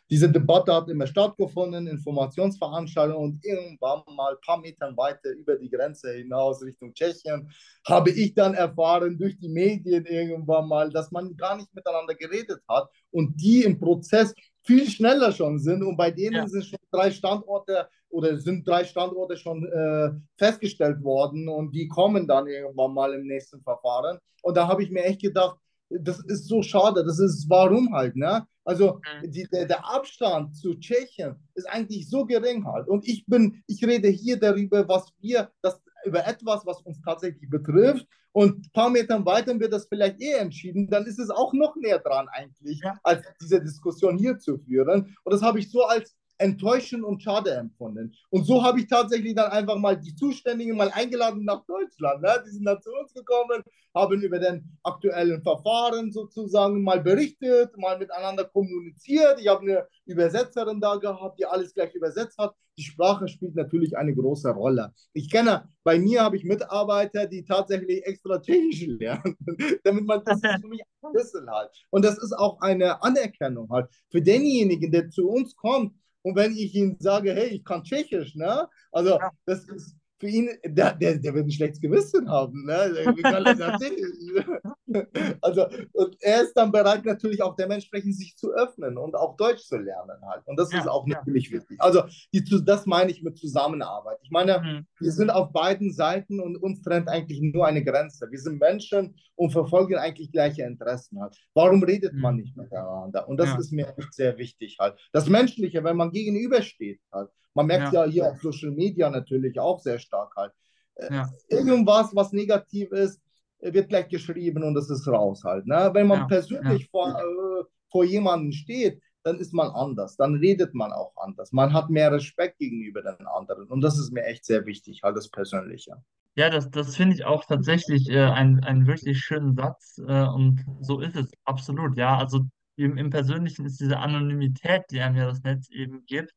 [0.08, 5.68] Diese Debatte hat immer stattgefunden, Informationsveranstaltungen und irgendwann mal ein paar Meter weiter über die
[5.68, 7.50] Grenze hinaus Richtung Tschechien
[7.86, 12.60] habe ich dann erfahren durch die Medien irgendwann mal, dass man gar nicht miteinander geredet
[12.68, 16.48] hat und die im Prozess viel schneller schon sind und bei denen ja.
[16.48, 22.26] sind schon drei Standorte oder sind drei Standorte schon äh, festgestellt worden und die kommen
[22.26, 24.18] dann irgendwann mal im nächsten Verfahren.
[24.42, 25.56] Und da habe ich mir echt gedacht,
[25.88, 28.46] das ist so schade, das ist warum halt, ne?
[28.64, 29.32] Also mhm.
[29.32, 32.88] die, der, der, Abstand zu Tschechien ist eigentlich so gering halt.
[32.88, 37.48] Und ich bin, ich rede hier darüber, was wir, das, über etwas, was uns tatsächlich
[37.48, 38.06] betrifft.
[38.32, 41.74] Und ein paar Metern weiter wird das vielleicht eh entschieden, dann ist es auch noch
[41.76, 45.16] näher dran eigentlich, als diese Diskussion hier zu führen.
[45.24, 48.14] Und das habe ich so als enttäuschend und schade empfunden.
[48.30, 52.22] Und so habe ich tatsächlich dann einfach mal die Zuständigen mal eingeladen nach Deutschland.
[52.22, 52.42] Ne?
[52.46, 53.62] Die sind dann zu uns gekommen,
[53.94, 59.38] haben über den aktuellen Verfahren sozusagen mal berichtet, mal miteinander kommuniziert.
[59.40, 62.54] Ich habe eine Übersetzerin da gehabt, die alles gleich übersetzt hat.
[62.78, 64.94] Die Sprache spielt natürlich eine große Rolle.
[65.12, 69.36] Ich kenne, bei mir habe ich Mitarbeiter, die tatsächlich extra Tschechisch lernen,
[69.84, 71.70] damit man das für mich ein bisschen hat.
[71.90, 76.52] Und das ist auch eine Anerkennung halt für denjenigen, der zu uns kommt und wenn
[76.52, 78.68] ich ihnen sage, hey, ich kann Tschechisch, ne?
[78.92, 79.30] Also ja.
[79.46, 82.66] das ist für ihn, der, der, der wird ein schlechtes Gewissen haben.
[82.66, 83.14] Ne?
[83.16, 84.60] Wie kann das erzählen?
[85.40, 89.64] also, und er ist dann bereit, natürlich auch dementsprechend sich zu öffnen und auch Deutsch
[89.64, 90.46] zu lernen halt.
[90.46, 91.16] Und das ja, ist auch ja.
[91.16, 91.80] natürlich wichtig.
[91.80, 92.02] Also,
[92.34, 94.18] die, das meine ich mit Zusammenarbeit.
[94.22, 94.86] Ich meine, mhm.
[94.98, 98.30] wir sind auf beiden Seiten und uns trennt eigentlich nur eine Grenze.
[98.30, 101.34] Wir sind Menschen und verfolgen eigentlich gleiche Interessen halt.
[101.54, 102.20] Warum redet mhm.
[102.20, 103.26] man nicht miteinander?
[103.26, 103.58] Und das ja.
[103.58, 104.98] ist mir sehr wichtig halt.
[105.12, 107.30] Das Menschliche, wenn man gegenübersteht halt.
[107.54, 110.52] Man merkt ja, ja hier auf Social Media natürlich auch sehr stark halt.
[110.94, 111.28] Äh, ja.
[111.48, 113.20] Irgendwas, was negativ ist,
[113.60, 115.66] wird gleich geschrieben und das ist raus halt.
[115.66, 115.90] Ne?
[115.92, 116.26] Wenn man ja.
[116.26, 121.52] persönlich Vor, äh, vor jemandem steht, dann ist man anders, dann redet man auch anders.
[121.52, 125.16] Man hat mehr Respekt gegenüber den anderen und das ist mir echt sehr wichtig, halt
[125.16, 125.96] das Persönliche.
[126.36, 131.00] Ja, das, das finde ich auch tatsächlich äh, einen wirklich schönen Satz äh, und so
[131.00, 131.98] ist es absolut.
[131.98, 132.42] Ja, also
[132.76, 136.32] im, im Persönlichen ist diese Anonymität, die einem ja das Netz eben gibt,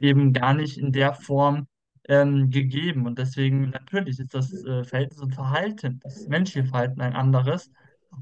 [0.00, 1.66] eben gar nicht in der Form
[2.08, 3.06] ähm, gegeben.
[3.06, 7.70] Und deswegen natürlich ist das äh, Verhältnis und Verhalten, das menschliche Verhalten ein anderes.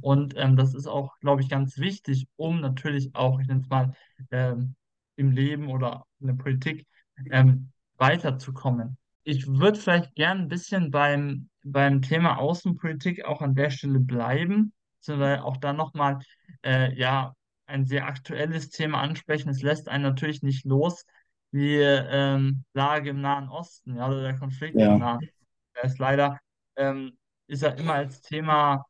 [0.00, 3.68] Und ähm, das ist auch, glaube ich, ganz wichtig, um natürlich auch, ich nenne es
[3.68, 3.92] mal,
[4.30, 4.74] ähm,
[5.16, 6.86] im Leben oder in der Politik
[7.30, 8.96] ähm, weiterzukommen.
[9.22, 14.72] Ich würde vielleicht gern ein bisschen beim, beim Thema Außenpolitik auch an der Stelle bleiben,
[14.98, 16.18] beziehungsweise auch da nochmal
[16.62, 17.34] äh, ja,
[17.66, 19.48] ein sehr aktuelles Thema ansprechen.
[19.48, 21.06] Es lässt einen natürlich nicht los,
[21.54, 24.92] die ähm, Lage im Nahen Osten, ja, oder der Konflikt ja.
[24.92, 25.46] im Nahen Osten.
[25.76, 26.40] Der ist leider,
[26.76, 28.84] ähm, ist er immer als Thema,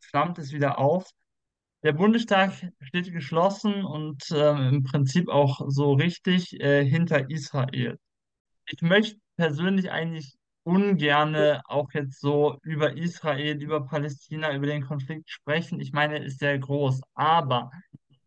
[0.00, 1.10] flammt es wieder auf.
[1.82, 7.98] Der Bundestag steht geschlossen und ähm, im Prinzip auch so richtig äh, hinter Israel.
[8.66, 15.28] Ich möchte persönlich eigentlich ungerne auch jetzt so über Israel, über Palästina, über den Konflikt
[15.28, 15.78] sprechen.
[15.78, 17.02] Ich meine, er ist sehr groß.
[17.12, 17.70] Aber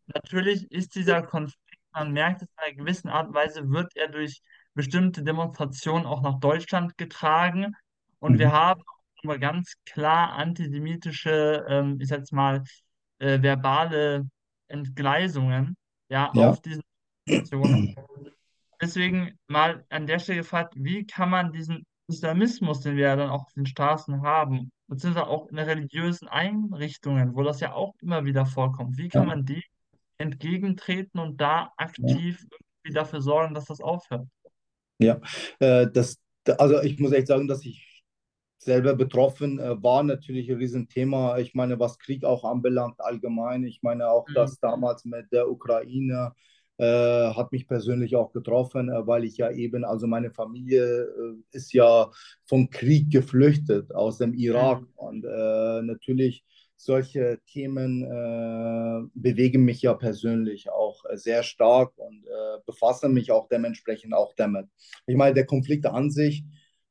[0.05, 4.09] natürlich ist dieser Konflikt man merkt es in einer gewissen Art und Weise, wird er
[4.09, 4.41] durch
[4.73, 7.75] bestimmte Demonstrationen auch nach Deutschland getragen.
[8.19, 8.39] Und mhm.
[8.39, 8.81] wir haben
[9.23, 12.63] immer ganz klar antisemitische, ähm, ich sag jetzt mal,
[13.19, 14.29] äh, verbale
[14.67, 15.75] Entgleisungen
[16.09, 16.49] ja, ja.
[16.49, 16.83] auf diesen
[17.27, 18.31] Demonstrationen.
[18.79, 23.31] Deswegen mal an der Stelle gefragt, wie kann man diesen Islamismus, den wir ja dann
[23.31, 28.25] auch auf den Straßen haben, beziehungsweise auch in religiösen Einrichtungen, wo das ja auch immer
[28.25, 29.27] wieder vorkommt, wie kann ja.
[29.27, 29.63] man die
[30.17, 32.45] entgegentreten und da aktiv
[32.83, 34.27] irgendwie dafür sorgen, dass das aufhört.
[34.99, 35.21] Ja,
[35.59, 36.17] äh, das,
[36.57, 38.03] also ich muss echt sagen, dass ich
[38.57, 41.37] selber betroffen äh, war, natürlich ein Riesenthema.
[41.37, 43.63] Ich meine, was Krieg auch anbelangt, allgemein.
[43.63, 44.33] Ich meine auch, mhm.
[44.33, 46.33] dass damals mit der Ukraine
[46.77, 51.35] äh, hat mich persönlich auch getroffen, äh, weil ich ja eben, also meine Familie äh,
[51.51, 52.09] ist ja
[52.45, 54.87] vom Krieg geflüchtet aus dem Irak mhm.
[54.95, 56.43] und äh, natürlich
[56.77, 63.31] solche Themen äh, bewegen mich ja persönlich auch äh, sehr stark und äh, befassen mich
[63.31, 64.67] auch dementsprechend auch damit.
[65.07, 66.43] Ich meine, der Konflikt an sich,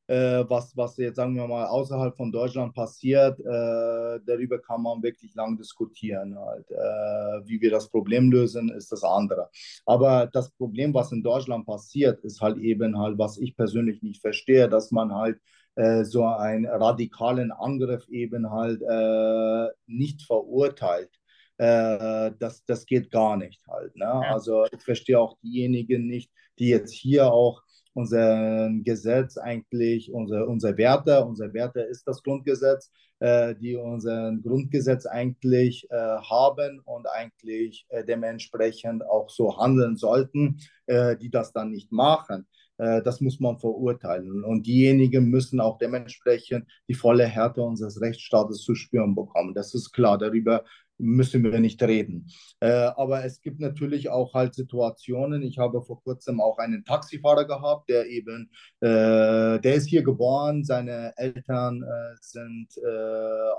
[0.08, 5.02] äh, was, was jetzt sagen wir mal außerhalb von Deutschland passiert, äh, darüber kann man
[5.02, 6.38] wirklich lang diskutieren.
[6.38, 6.70] Halt.
[6.70, 9.50] Äh, wie wir das Problem lösen, ist das andere.
[9.84, 14.20] Aber das Problem, was in Deutschland passiert, ist halt eben halt, was ich persönlich nicht
[14.20, 15.38] verstehe, dass man halt
[15.76, 21.10] äh, so einen radikalen Angriff eben halt äh, nicht verurteilt.
[21.58, 23.94] Äh, das, das geht gar nicht halt.
[23.96, 24.06] Ne?
[24.06, 27.62] Also ich verstehe auch diejenigen nicht, die jetzt hier auch
[27.94, 35.06] unser Gesetz eigentlich, unsere, unsere Werte, unser Werte ist das Grundgesetz, äh, die unser Grundgesetz
[35.06, 41.70] eigentlich äh, haben und eigentlich äh, dementsprechend auch so handeln sollten, äh, die das dann
[41.70, 42.46] nicht machen.
[42.78, 44.44] Äh, das muss man verurteilen.
[44.44, 49.54] Und diejenigen müssen auch dementsprechend die volle Härte unseres Rechtsstaates zu spüren bekommen.
[49.54, 50.64] Das ist klar, darüber
[50.98, 52.26] müssen wir nicht reden.
[52.60, 55.42] Äh, aber es gibt natürlich auch halt Situationen.
[55.42, 60.64] Ich habe vor kurzem auch einen Taxifahrer gehabt, der eben, äh, der ist hier geboren,
[60.64, 61.84] seine Eltern
[62.20, 62.68] sind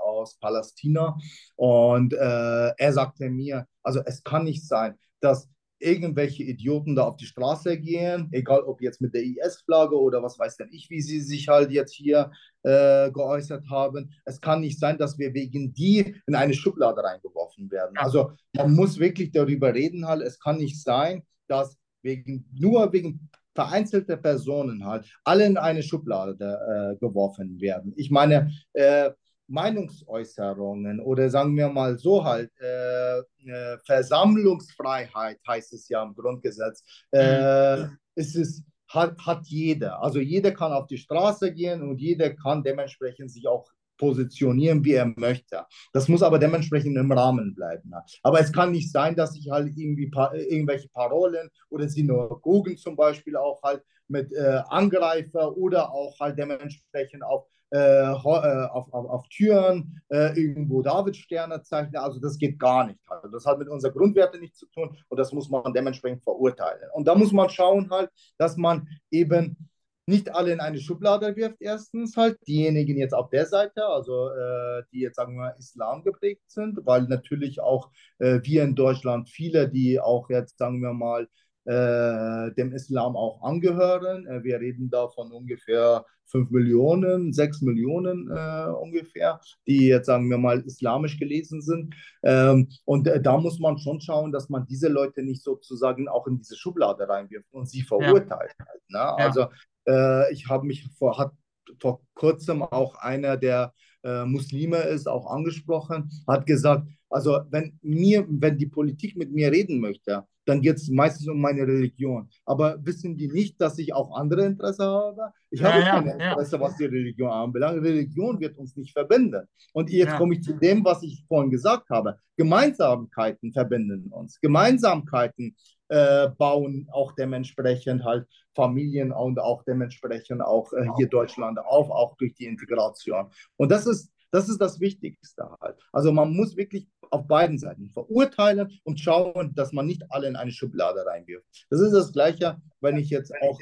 [0.02, 1.16] aus Palästina
[1.56, 7.26] und er sagte mir, also es kann nicht sein, dass irgendwelche Idioten da auf die
[7.26, 11.20] Straße gehen, egal ob jetzt mit der IS-Flagge oder was weiß denn ich, wie sie
[11.20, 12.30] sich halt jetzt hier
[12.62, 14.10] äh, geäußert haben.
[14.24, 17.96] Es kann nicht sein, dass wir wegen die in eine Schublade reingeworfen werden.
[17.96, 20.22] Also man muss wirklich darüber reden halt.
[20.22, 26.94] Es kann nicht sein, dass wegen nur wegen vereinzelter Personen halt alle in eine Schublade
[26.94, 27.92] äh, geworfen werden.
[27.96, 29.10] Ich meine, äh,
[29.48, 36.82] Meinungsäußerungen oder sagen wir mal so halt, äh, äh, Versammlungsfreiheit heißt es ja im Grundgesetz,
[37.12, 37.98] äh, mhm.
[38.14, 40.02] ist es, hat, hat jeder.
[40.02, 43.66] Also jeder kann auf die Straße gehen und jeder kann dementsprechend sich auch
[43.98, 45.64] positionieren, wie er möchte.
[45.92, 47.92] Das muss aber dementsprechend im Rahmen bleiben.
[48.22, 52.96] Aber es kann nicht sein, dass ich halt irgendwie pa irgendwelche Parolen oder Synagogen zum
[52.96, 59.10] Beispiel auch halt mit äh, Angreifer oder auch halt dementsprechend auf, äh, äh, auf, auf,
[59.10, 61.96] auf, Türen äh, irgendwo Davidsterne zeichnen.
[61.96, 62.98] Also das geht gar nicht.
[63.08, 66.88] Also das hat mit unseren Grundwerten nichts zu tun und das muss man dementsprechend verurteilen.
[66.94, 69.68] Und da muss man schauen halt, dass man eben
[70.06, 74.82] nicht alle in eine Schublade wirft, erstens halt, diejenigen jetzt auf der Seite, also äh,
[74.90, 79.68] die jetzt sagen wir Islam geprägt sind, weil natürlich auch äh, wir in Deutschland viele,
[79.68, 81.28] die auch jetzt sagen wir mal
[81.68, 84.26] dem Islam auch angehören.
[84.26, 90.28] Äh, wir reden da von ungefähr 5 Millionen, 6 Millionen äh, ungefähr, die jetzt sagen
[90.30, 91.94] wir mal islamisch gelesen sind.
[92.22, 96.26] Ähm, und äh, da muss man schon schauen, dass man diese Leute nicht sozusagen auch
[96.26, 98.54] in diese Schublade reinwirft und sie verurteilt.
[98.58, 98.66] Ja.
[98.66, 98.98] Halt, ne?
[98.98, 99.14] ja.
[99.16, 99.46] Also
[99.86, 101.32] äh, ich habe mich vor, hat
[101.80, 103.72] vor kurzem auch einer, der
[104.04, 109.50] äh, Muslime ist, auch angesprochen, hat gesagt, also wenn mir, wenn die Politik mit mir
[109.50, 112.28] reden möchte, dann geht es meistens um meine Religion.
[112.46, 115.32] Aber wissen die nicht, dass ich auch andere Interesse habe?
[115.50, 116.62] Ich ja, habe ja, keine Interesse, ja.
[116.62, 117.82] was die Religion anbelangt.
[117.82, 119.46] Religion wird uns nicht verbinden.
[119.74, 122.18] Und jetzt komme ich zu dem, was ich vorhin gesagt habe.
[122.38, 124.40] Gemeinsamkeiten verbinden uns.
[124.40, 125.54] Gemeinsamkeiten
[125.88, 132.16] äh, bauen auch dementsprechend halt Familien und auch dementsprechend auch äh, hier Deutschland auf, auch
[132.16, 133.26] durch die Integration.
[133.56, 135.76] Und das ist das ist das Wichtigste halt.
[135.92, 140.36] Also man muss wirklich auf beiden Seiten verurteilen und schauen, dass man nicht alle in
[140.36, 141.46] eine Schublade reinwirft.
[141.70, 143.58] Das ist das Gleiche, wenn ich jetzt auch,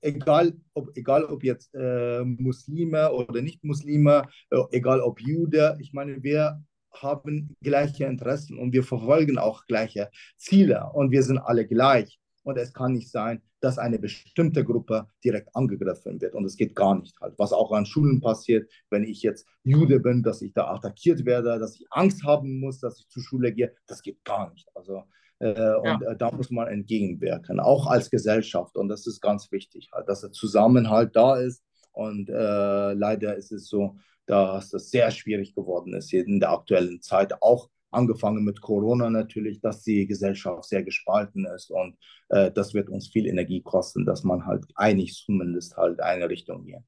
[0.00, 6.22] egal ob, egal ob jetzt äh, Muslime oder Nicht-Muslime, äh, egal ob Jude, ich meine,
[6.22, 12.18] wir haben gleiche Interessen und wir verfolgen auch gleiche Ziele und wir sind alle gleich.
[12.44, 16.34] Und es kann nicht sein, dass eine bestimmte Gruppe direkt angegriffen wird.
[16.34, 17.34] Und es geht gar nicht halt.
[17.38, 21.58] Was auch an Schulen passiert, wenn ich jetzt Jude bin, dass ich da attackiert werde,
[21.58, 24.68] dass ich Angst haben muss, dass ich zur Schule gehe, das geht gar nicht.
[24.74, 25.04] Also
[25.38, 25.76] äh, ja.
[25.76, 28.76] und äh, da muss man entgegenwirken, auch als Gesellschaft.
[28.76, 31.64] Und das ist ganz wichtig, halt, dass der Zusammenhalt da ist.
[31.92, 37.02] Und äh, leider ist es so, dass das sehr schwierig geworden ist in der aktuellen
[37.02, 41.96] Zeit, auch angefangen mit Corona natürlich, dass die Gesellschaft sehr gespalten ist und
[42.30, 46.64] äh, das wird uns viel Energie kosten, dass man halt einig zumindest halt eine Richtung
[46.64, 46.82] geht.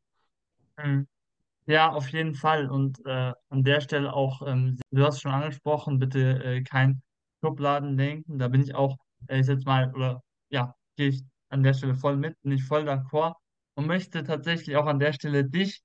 [0.77, 1.07] Mhm.
[1.67, 2.71] Ja, auf jeden Fall.
[2.71, 7.03] Und äh, an der Stelle auch, ähm, du hast schon angesprochen, bitte äh, kein
[7.43, 8.39] Schubladendenken.
[8.39, 8.97] Da bin ich auch,
[9.29, 12.65] äh, ich jetzt mal, oder ja, gehe ich an der Stelle voll mit, bin ich
[12.65, 13.35] voll d'accord
[13.75, 15.83] und möchte tatsächlich auch an der Stelle dich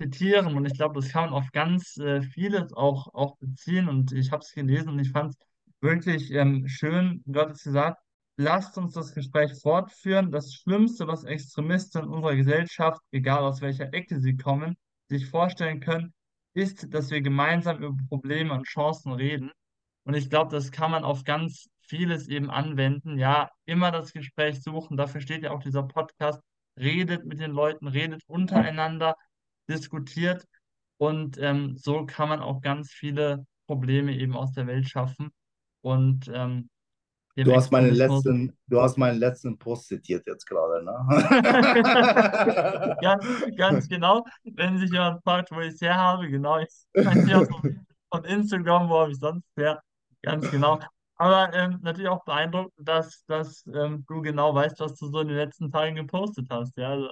[0.00, 4.12] zitieren und ich glaube, das kann man auf ganz äh, vieles auch, auch beziehen und
[4.12, 5.38] ich habe es gelesen und ich fand es
[5.80, 7.22] wirklich ähm, schön.
[7.26, 8.00] Du hattest gesagt,
[8.36, 10.30] lasst uns das Gespräch fortführen.
[10.30, 14.76] Das Schlimmste, was Extremisten in unserer Gesellschaft, egal aus welcher Ecke sie kommen,
[15.08, 16.12] sich vorstellen können,
[16.54, 19.50] ist, dass wir gemeinsam über Probleme und Chancen reden.
[20.04, 23.18] Und ich glaube, das kann man auf ganz vieles eben anwenden.
[23.18, 24.96] Ja, immer das Gespräch suchen.
[24.96, 26.40] Dafür steht ja auch dieser Podcast.
[26.78, 29.14] Redet mit den Leuten, redet untereinander
[29.68, 30.44] diskutiert
[30.98, 35.30] und ähm, so kann man auch ganz viele Probleme eben aus der Welt schaffen.
[35.82, 36.70] Und ähm,
[37.44, 40.96] Du hast, meinen letzten, du hast meinen letzten Post zitiert jetzt gerade, ne?
[43.02, 43.26] ganz,
[43.58, 44.24] ganz genau.
[44.44, 46.70] Wenn sich jemand fragt, wo ich es her habe, genau, ich
[48.10, 49.82] von Instagram, wo habe ich sonst her?
[50.22, 50.80] Ganz genau.
[51.18, 55.28] Aber ähm, natürlich auch beeindruckend, dass, dass ähm, du genau weißt, was du so in
[55.28, 56.76] den letzten Tagen gepostet hast.
[56.76, 57.08] Ja, also,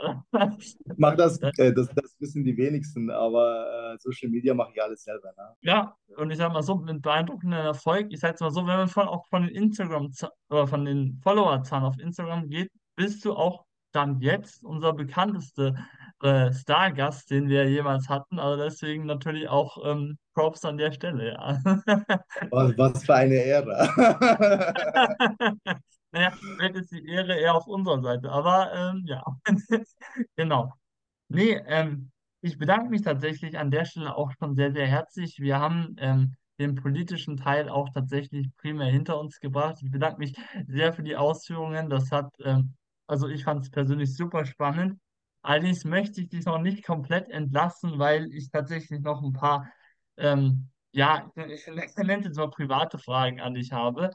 [0.97, 5.05] mach das, äh, das, das wissen die wenigsten, aber äh, Social Media mache ich alles
[5.05, 5.33] selber.
[5.39, 5.57] Ne?
[5.63, 8.89] Ja, und ich sag mal so, mit beeindruckendem Erfolg, ich sag's mal so, wenn man
[8.89, 10.11] von, auch von den Instagram
[10.51, 15.75] oder von den Followerzahlen auf Instagram geht, bist du auch dann jetzt unser bekanntester
[16.23, 18.39] äh, Stargast, den wir jemals hatten.
[18.39, 21.61] Also deswegen natürlich auch ähm, Props an der Stelle, ja.
[22.51, 23.89] Was, was für eine Ehre.
[26.13, 29.23] naja, vielleicht ist die Ehre eher auf unserer Seite, aber ähm, ja,
[30.37, 30.73] genau.
[31.29, 32.11] Nee, ähm,
[32.41, 35.39] ich bedanke mich tatsächlich an der Stelle auch schon sehr, sehr herzlich.
[35.39, 39.79] Wir haben ähm, den politischen Teil auch tatsächlich primär hinter uns gebracht.
[39.83, 40.35] Ich bedanke mich
[40.67, 41.89] sehr für die Ausführungen.
[41.89, 42.75] Das hat, ähm,
[43.07, 45.01] also ich fand es persönlich super spannend.
[45.43, 49.69] Allerdings möchte ich dich noch nicht komplett entlassen, weil ich tatsächlich noch ein paar
[50.17, 54.11] ähm, ja, ich nenne es jetzt mal private Fragen an dich habe.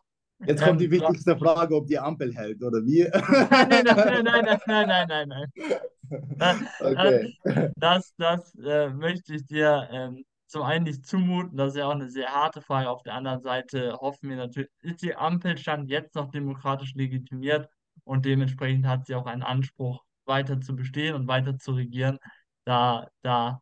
[0.46, 3.04] Jetzt kommt die ähm, wichtigste Frage, ob die Ampel hält, oder wie?
[3.50, 5.48] nein, nein, nein, nein, nein, nein, nein,
[6.38, 6.68] nein.
[6.80, 7.34] Okay.
[7.76, 11.58] Das, das äh, möchte ich dir ähm, zum einen nicht zumuten.
[11.58, 12.90] Das ist ja auch eine sehr harte Frage.
[12.90, 17.70] Auf der anderen Seite hoffen wir natürlich, ist die Ampelstand jetzt noch demokratisch legitimiert
[18.06, 22.18] und dementsprechend hat sie auch einen Anspruch, weiter zu bestehen und weiter zu regieren.
[22.66, 23.62] Da, da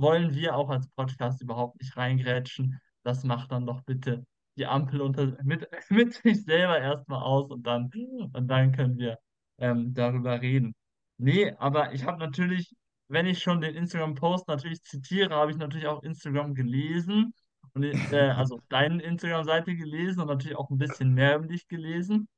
[0.00, 2.78] wollen wir auch als Podcast überhaupt nicht reingrätschen.
[3.02, 4.24] Das macht dann doch bitte
[4.56, 7.90] die Ampel unter, mit, mit sich selber erstmal aus und dann,
[8.32, 9.18] und dann können wir
[9.58, 10.74] ähm, darüber reden.
[11.16, 12.74] Nee, aber ich habe natürlich,
[13.08, 17.32] wenn ich schon den Instagram-Post natürlich zitiere, habe ich natürlich auch Instagram gelesen.
[17.74, 22.28] Und, äh, also deine Instagram-Seite gelesen und natürlich auch ein bisschen mehr über dich gelesen.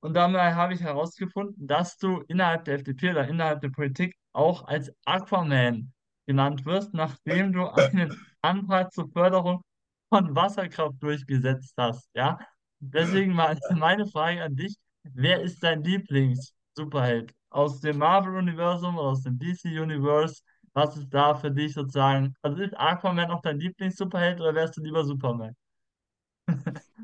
[0.00, 4.66] Und dabei habe ich herausgefunden, dass du innerhalb der FDP oder innerhalb der Politik auch
[4.66, 5.92] als Aquaman
[6.32, 9.62] genannt wirst, nachdem du einen Antrag zur Förderung
[10.08, 12.08] von Wasserkraft durchgesetzt hast.
[12.14, 12.38] Ja,
[12.80, 19.22] deswegen mal meine Frage an dich: Wer ist dein Lieblings-Superheld aus dem Marvel-Universum oder aus
[19.22, 20.42] dem DC-Universe?
[20.74, 22.34] Was ist da für dich sozusagen?
[22.40, 25.54] Also ist Aquaman auch dein Lieblings-Superheld oder wärst du lieber Superman?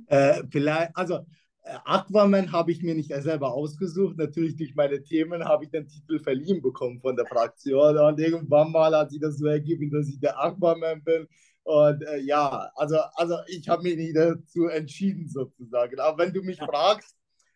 [0.06, 1.26] Äh, vielleicht, also
[1.62, 4.16] Aquaman habe ich mir nicht selber ausgesucht.
[4.16, 7.98] Natürlich durch meine Themen habe ich den Titel verliehen bekommen von der Fraktion.
[7.98, 11.26] Und irgendwann mal hat sich das so ergeben, dass ich der Aquaman bin.
[11.64, 16.00] Und äh, ja, also, also ich habe mich nicht dazu entschieden sozusagen.
[16.00, 17.14] Aber wenn du mich fragst,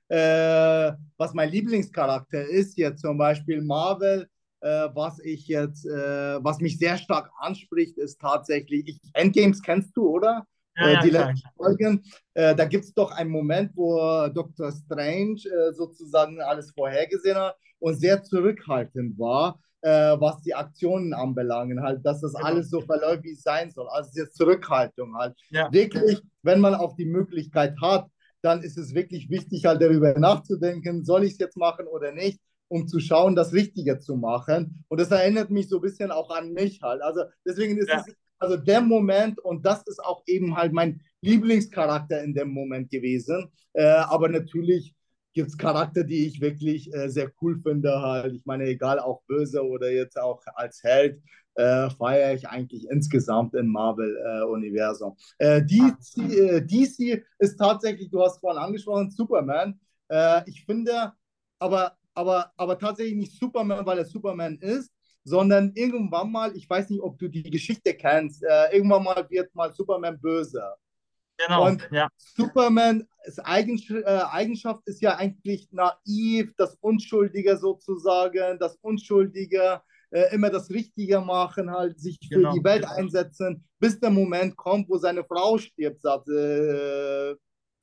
[0.09, 4.28] äh, was mein Lieblingscharakter ist, jetzt zum Beispiel Marvel,
[4.61, 9.96] äh, was ich jetzt, äh, was mich sehr stark anspricht, ist tatsächlich, ich, Endgames kennst
[9.96, 10.46] du, oder?
[10.76, 12.02] Ja, äh, die klar, letzten Folgen.
[12.34, 13.96] Äh, da gibt es doch einen Moment, wo
[14.28, 14.72] Dr.
[14.72, 22.06] Strange äh, sozusagen alles vorhergesehen hat und sehr zurückhaltend war, was die Aktionen anbelangen, halt,
[22.06, 22.46] dass das genau.
[22.46, 23.88] alles so verläuft, wie es sein soll.
[23.88, 25.34] Also diese Zurückhaltung halt.
[25.50, 25.72] Ja.
[25.72, 28.06] Wirklich, wenn man auch die Möglichkeit hat,
[28.42, 32.40] dann ist es wirklich wichtig, halt darüber nachzudenken, soll ich es jetzt machen oder nicht,
[32.68, 34.84] um zu schauen, das Richtige zu machen.
[34.86, 37.02] Und das erinnert mich so ein bisschen auch an mich halt.
[37.02, 38.04] Also deswegen ist ja.
[38.06, 42.90] es also der Moment und das ist auch eben halt mein Lieblingscharakter in dem Moment
[42.90, 43.49] gewesen.
[43.72, 44.95] Äh, aber natürlich
[45.32, 48.01] gibt es Charakter, die ich wirklich äh, sehr cool finde.
[48.01, 48.34] Halt.
[48.34, 51.22] Ich meine, egal auch böse oder jetzt auch als Held,
[51.55, 55.16] äh, feiere ich eigentlich insgesamt im Marvel-Universum.
[55.38, 59.78] Äh, DC, äh, DC, ist tatsächlich, du hast vorhin angesprochen, Superman.
[60.09, 61.12] Äh, ich finde
[61.59, 64.90] aber, aber, aber tatsächlich nicht Superman, weil er Superman ist,
[65.24, 69.54] sondern irgendwann mal, ich weiß nicht, ob du die Geschichte kennst, äh, irgendwann mal wird
[69.54, 70.62] mal Superman böse.
[71.38, 72.08] Genau, und ja.
[72.16, 73.06] Superman,
[73.42, 80.70] Eigenschaft, äh, Eigenschaft ist ja eigentlich naiv, das Unschuldige sozusagen, das Unschuldige, äh, immer das
[80.70, 82.52] Richtige machen, halt sich für Genau.
[82.52, 87.34] die Welt einsetzen, bis der Moment kommt, wo seine Frau stirbt, sagt, äh,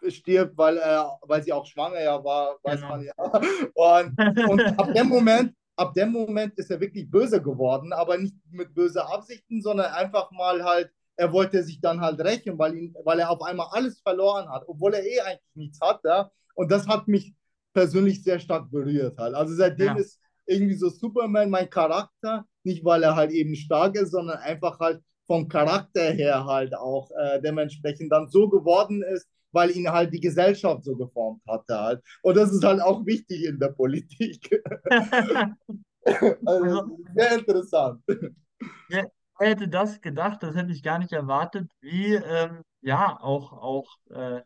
[0.08, 2.90] stirbt, weil, äh, weil sie auch schwanger ja war, weiß Genau.
[2.90, 3.14] man ja.
[3.74, 8.36] Und, und ab dem Moment ab dem Moment ist er wirklich böse geworden, aber nicht
[8.52, 12.96] mit böse Absichten, sondern einfach mal halt, er wollte sich dann halt rächen, weil, ihn,
[13.04, 16.02] weil er auf einmal alles verloren hat, obwohl er eh eigentlich nichts hat.
[16.04, 16.30] Ja?
[16.56, 17.34] Und das hat mich
[17.74, 19.36] persönlich sehr stark berührt halt.
[19.36, 19.96] Also seitdem ja.
[19.96, 24.80] ist irgendwie so Superman mein Charakter, nicht weil er halt eben stark ist, sondern einfach
[24.80, 30.14] halt vom Charakter her halt auch äh, dementsprechend dann so geworden ist, weil ihn halt
[30.14, 32.04] die Gesellschaft so geformt hatte halt.
[32.22, 34.50] Und das ist halt auch wichtig in der Politik.
[36.46, 38.02] also, sehr interessant.
[38.90, 39.06] Ja,
[39.40, 40.44] wer hätte das gedacht?
[40.44, 44.42] Das hätte ich gar nicht erwartet, wie ähm, ja auch, auch äh,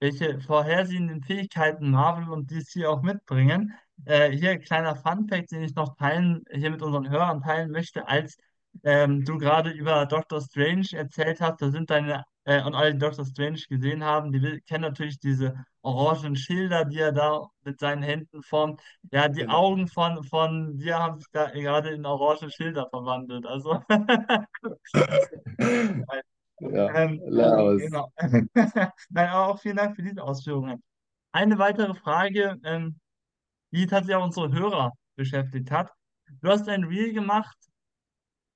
[0.00, 3.72] welche vorhersehenden Fähigkeiten Marvel und DC auch mitbringen.
[4.04, 8.08] Äh, hier ein kleiner Fun-Fact, den ich noch teilen, hier mit unseren Hörern teilen möchte,
[8.08, 8.36] als
[8.82, 12.98] ähm, du gerade über Doctor Strange erzählt hast, da sind deine, äh, und alle, die
[12.98, 18.02] Doctor Strange gesehen haben, die kennen natürlich diese orangen Schilder, die er da mit seinen
[18.02, 18.80] Händen formt.
[19.10, 19.54] Ja, die Genau.
[19.58, 23.46] Augen von, von dir haben sich da gerade in orange Schilder verwandelt.
[23.46, 23.80] Also,
[26.60, 27.82] Ja, ähm, Laos.
[27.82, 28.12] genau.
[29.10, 30.82] Nein, aber auch vielen Dank für diese Ausführungen.
[31.32, 32.98] Eine weitere Frage, ähm,
[33.72, 35.90] die tatsächlich auch unsere Hörer beschäftigt hat.
[36.42, 37.56] Du hast ein Reel gemacht,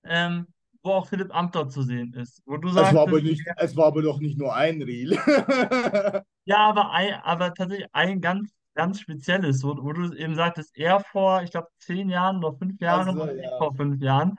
[0.05, 0.47] ähm,
[0.87, 2.41] wo auch Philipp Amthor zu sehen ist.
[2.47, 5.13] Wo du Es war aber nicht, es war aber doch nicht nur ein Reel.
[6.45, 11.01] ja, aber, ein, aber tatsächlich ein ganz, ganz spezielles, wo, wo du eben sagtest, er
[11.01, 13.59] vor, ich glaube, zehn Jahren oder fünf Jahren so, oder nicht ja.
[13.59, 14.37] vor fünf Jahren,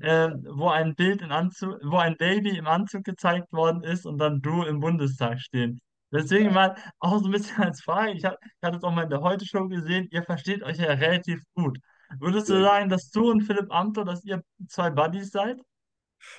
[0.00, 4.18] äh, wo ein Bild in Anzug, wo ein Baby im Anzug gezeigt worden ist und
[4.18, 5.80] dann du im Bundestag stehen.
[6.12, 9.04] Deswegen mal auch so ein bisschen als Frage, ich, hab, ich hatte es auch mal
[9.04, 11.78] in der Heute-Show gesehen, ihr versteht euch ja relativ gut.
[12.20, 15.60] Würdest du sagen, dass du und Philipp Amthor, dass ihr zwei Buddies seid?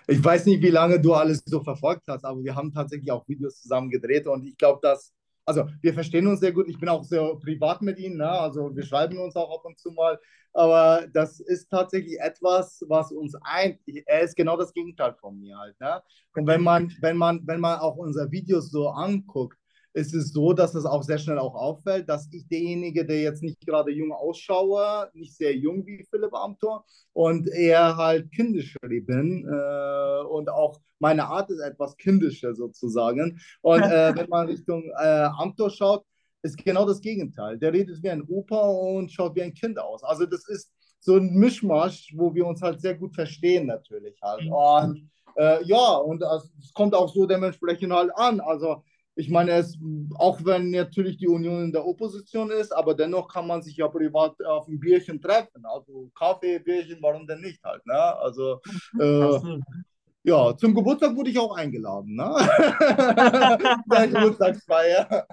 [0.07, 3.27] Ich weiß nicht, wie lange du alles so verfolgt hast, aber wir haben tatsächlich auch
[3.27, 5.13] Videos zusammen gedreht und ich glaube, dass,
[5.45, 6.67] also wir verstehen uns sehr gut.
[6.67, 8.29] Ich bin auch sehr privat mit ihm, ne?
[8.29, 10.19] also wir schreiben uns auch ab und zu mal,
[10.53, 13.79] aber das ist tatsächlich etwas, was uns eint.
[14.05, 15.79] Er ist genau das Gegenteil von mir halt.
[15.81, 16.01] Ne?
[16.33, 19.57] Und wenn man, wenn man, wenn man auch unsere Videos so anguckt,
[19.95, 23.41] ist es so, dass es auch sehr schnell auch auffällt, dass ich derjenige, der jetzt
[23.41, 29.47] nicht gerade jung ausschaue, nicht sehr jung wie Philipp Amthor und eher halt kindischer bin
[29.47, 33.39] äh, und auch meine Art ist etwas kindischer sozusagen.
[33.61, 36.03] Und äh, wenn man Richtung äh, Amthor schaut,
[36.41, 37.57] ist genau das Gegenteil.
[37.57, 40.03] Der redet wie ein Opa und schaut wie ein Kind aus.
[40.03, 40.71] Also das ist,
[41.05, 44.41] so ein Mischmasch, wo wir uns halt sehr gut verstehen natürlich halt.
[44.49, 48.39] Und äh, ja, und es kommt auch so dementsprechend halt an.
[48.39, 48.83] Also
[49.15, 49.77] ich meine, es,
[50.15, 53.87] auch wenn natürlich die Union in der Opposition ist, aber dennoch kann man sich ja
[53.87, 55.65] privat auf ein Bierchen treffen.
[55.65, 57.93] Also Kaffee, Bierchen, warum denn nicht halt, ne?
[57.93, 58.59] Also
[58.99, 59.39] äh,
[60.25, 62.23] ja, zum Geburtstag wurde ich auch eingeladen, ne?
[63.87, 65.27] Geburtstagsfeier.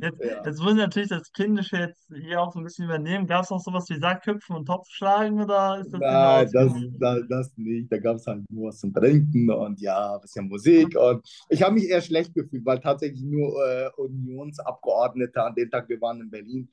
[0.00, 0.44] Jetzt, ja.
[0.44, 3.28] jetzt wollen natürlich das Kindische jetzt hier auch so ein bisschen übernehmen.
[3.28, 7.52] Gab es noch sowas wie Sackköpfen und Topfschlagen oder ist das Nein, das, das, das,
[7.56, 7.92] nicht.
[7.92, 10.96] Da gab es halt nur was zum Trinken und ja, ein bisschen Musik.
[10.98, 15.88] Und ich habe mich eher schlecht gefühlt, weil tatsächlich nur äh, Unionsabgeordnete an dem Tag,
[15.88, 16.68] wir waren in Berlin,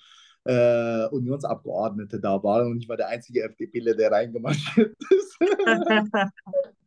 [0.45, 5.37] äh, Unionsabgeordnete da waren und ich war der einzige FDPler, der reingemarschiert ist.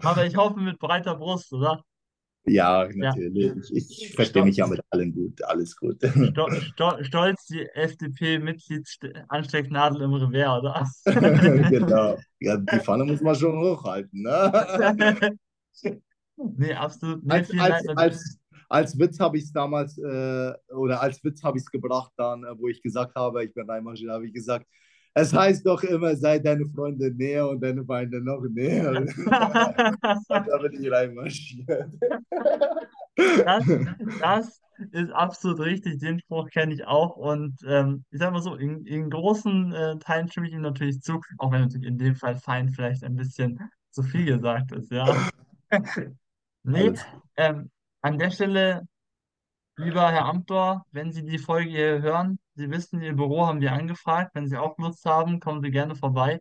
[0.00, 1.82] Aber ich hoffe mit breiter Brust, oder?
[2.48, 3.46] Ja, natürlich.
[3.46, 3.54] Ja.
[3.72, 5.42] Ich, ich verstehe mich ja mit allen gut.
[5.44, 5.96] Alles gut.
[6.00, 11.06] Sto Sto Stolz die FDP-Mitgliedsanstecknadel im Revers, oder?
[11.70, 12.16] genau.
[12.38, 14.22] Ja, die Pfanne muss man schon hochhalten.
[14.22, 15.36] Ne?
[16.36, 17.24] nee, absolut.
[17.24, 18.38] Nee, als, als, als,
[18.68, 22.44] als Witz habe ich es damals, äh, oder als Witz habe ich es gebracht, dann,
[22.58, 24.68] wo ich gesagt habe, ich bin reinmarschiert, habe ich gesagt,
[25.18, 28.92] es heißt doch immer, sei deine Freunde näher und deine Feinde noch näher.
[29.26, 31.90] da bin ich reinmarschiert.
[33.16, 33.64] Das,
[34.20, 34.60] das
[34.92, 36.00] ist absolut richtig.
[36.00, 37.16] Den Spruch kenne ich auch.
[37.16, 41.00] Und ähm, ich sage mal so, in, in großen äh, Teilen stimme ich ihm natürlich
[41.00, 43.58] zu, auch wenn natürlich in dem Fall Feind vielleicht ein bisschen
[43.92, 45.30] zu viel gesagt ist, ja.
[46.62, 46.92] nee,
[47.38, 47.70] ähm,
[48.02, 48.86] an der Stelle
[49.78, 53.72] Lieber Herr Amthor, wenn Sie die Folge hier hören, Sie wissen, Ihr Büro haben wir
[53.72, 54.34] angefragt.
[54.34, 56.40] Wenn Sie auch Lust haben, kommen Sie gerne vorbei.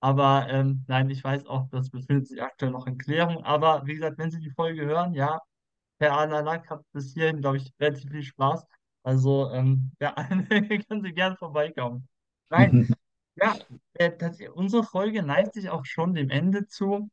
[0.00, 3.44] Aber ähm, nein, ich weiß auch, das befindet sich aktuell noch in Klärung.
[3.44, 5.40] Aber wie gesagt, wenn Sie die Folge hören, ja,
[5.98, 8.64] Herr Alalak hat bis hierhin, glaube ich, relativ viel Spaß.
[9.02, 10.14] Also, ähm, ja,
[10.88, 12.08] können Sie gerne vorbeikommen.
[12.48, 12.88] Nein,
[13.36, 13.56] ja,
[13.94, 17.10] äh, das, unsere Folge neigt sich auch schon dem Ende zu.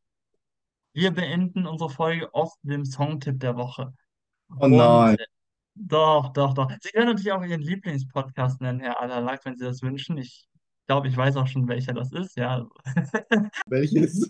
[0.93, 3.93] Wir beenden unsere Folge oft mit dem Songtipp der Woche.
[4.59, 5.17] Oh nein.
[5.79, 6.71] Doch, doch, doch.
[6.81, 10.17] Sie können natürlich auch Ihren Lieblingspodcast nennen, Herr Allerlack, wenn Sie das wünschen.
[10.17, 10.47] Ich
[10.87, 12.65] glaube, ich weiß auch schon, welcher das ist, ja.
[13.67, 14.27] Welches?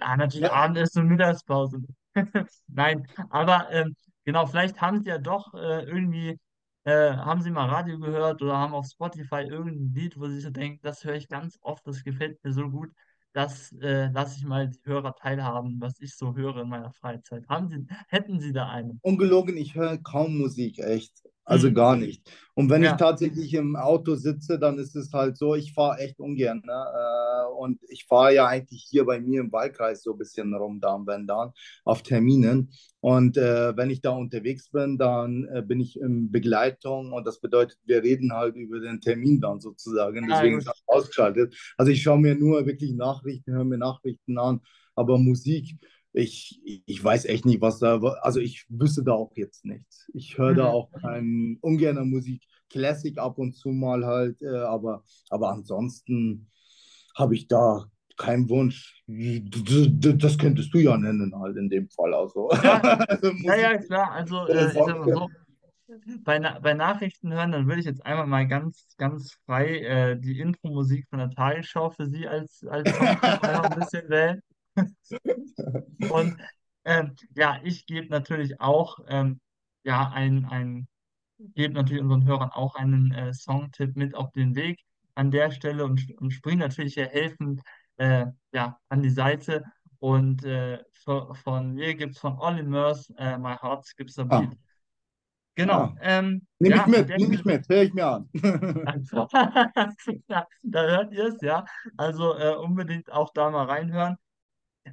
[0.00, 0.52] ja, natürlich ja.
[0.52, 1.80] Abend und Mittagspause.
[2.68, 6.38] Nein, aber ähm, genau, vielleicht haben Sie ja doch äh, irgendwie,
[6.84, 10.50] äh, haben Sie mal Radio gehört oder haben auf Spotify irgendein Lied, wo Sie so
[10.50, 12.90] denken, das höre ich ganz oft, das gefällt mir so gut
[13.32, 17.46] das äh, lasse ich mal die Hörer teilhaben, was ich so höre in meiner Freizeit.
[17.48, 18.98] Haben Sie, hätten Sie da einen?
[19.02, 21.22] Ungelogen, ich höre kaum Musik, echt.
[21.48, 21.74] Also mhm.
[21.74, 22.30] gar nicht.
[22.52, 22.90] Und wenn ja.
[22.90, 26.62] ich tatsächlich im Auto sitze, dann ist es halt so, ich fahre echt ungern.
[26.66, 26.72] Ne?
[26.72, 30.78] Äh, und ich fahre ja eigentlich hier bei mir im Wahlkreis so ein bisschen rum,
[30.78, 31.52] da wenn dann,
[31.84, 32.70] auf Terminen.
[33.00, 37.40] Und äh, wenn ich da unterwegs bin, dann äh, bin ich in Begleitung und das
[37.40, 40.28] bedeutet, wir reden halt über den Termin dann sozusagen.
[40.28, 41.56] Deswegen ist das ausgeschaltet.
[41.78, 44.60] Also ich schaue mir nur wirklich Nachrichten, höre mir Nachrichten an,
[44.94, 45.78] aber Musik
[46.12, 50.10] ich, ich weiß echt nicht, was da, also ich wüsste da auch jetzt nichts.
[50.14, 50.56] Ich höre mhm.
[50.56, 56.50] da auch kein, ungerne Musik, Classic ab und zu mal halt, äh, aber, aber ansonsten
[57.16, 57.86] habe ich da
[58.16, 59.02] keinen Wunsch.
[59.06, 62.12] Das könntest du ja nennen halt in dem Fall.
[62.14, 62.50] Also.
[62.62, 64.12] Ja, also ja, ja, klar.
[64.12, 65.28] Also äh, ich sag mal so,
[66.24, 70.40] bei, bei Nachrichten hören, dann würde ich jetzt einmal mal ganz, ganz frei äh, die
[70.40, 74.42] Intro-Musik von der Tagesschau für Sie als, als ein bisschen wählen.
[76.10, 76.36] Und
[76.84, 79.40] ähm, ja, ich gebe natürlich auch ähm,
[79.84, 80.88] ja, ein, ein,
[81.54, 84.80] gebe natürlich unseren Hörern auch einen äh, Songtipp mit auf den Weg
[85.14, 87.62] an der Stelle und, und springe natürlich hier helfend
[87.96, 89.64] äh, ja, an die Seite.
[89.98, 94.24] Und äh, von, von mir gibt es von Olly Murs äh, My Heart Skips a
[94.24, 94.50] Beat.
[94.52, 94.56] Ah.
[95.56, 95.80] Genau.
[95.80, 95.94] Ah.
[96.00, 98.28] Ähm, nehme ja, ich mit, nehme ich mit, höre ich mir an.
[100.28, 101.64] ja, da hört ihr es, ja.
[101.96, 104.16] Also äh, unbedingt auch da mal reinhören.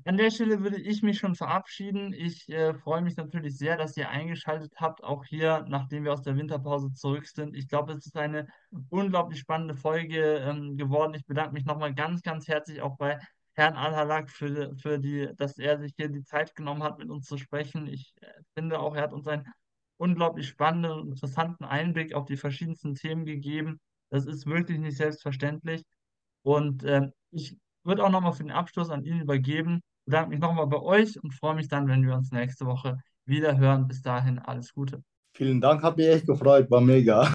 [0.04, 2.14] An der Stelle würde ich mich schon verabschieden.
[2.14, 6.22] Ich äh, freue mich natürlich sehr, dass ihr eingeschaltet habt, auch hier, nachdem wir aus
[6.22, 7.56] der Winterpause zurück sind.
[7.56, 8.48] Ich glaube, es ist eine
[8.89, 11.14] unglaublich spannende Folge ähm, geworden.
[11.14, 13.20] Ich bedanke mich nochmal ganz, ganz herzlich auch bei
[13.54, 17.26] Herrn Al-Halak für, für die, dass er sich hier die Zeit genommen hat, mit uns
[17.26, 17.88] zu sprechen.
[17.88, 19.46] Ich äh, finde auch, er hat uns einen
[19.98, 23.80] unglaublich spannenden und interessanten Einblick auf die verschiedensten Themen gegeben.
[24.10, 25.84] Das ist wirklich nicht selbstverständlich.
[26.43, 29.82] Und äh, ich würde auch nochmal für den Abschluss an ihn übergeben.
[30.06, 33.58] Bedanke mich nochmal bei euch und freue mich dann, wenn wir uns nächste Woche wieder
[33.58, 33.88] hören.
[33.88, 35.04] Bis dahin alles Gute.
[35.34, 37.22] Vielen Dank, hat mich echt gefreut, war mega.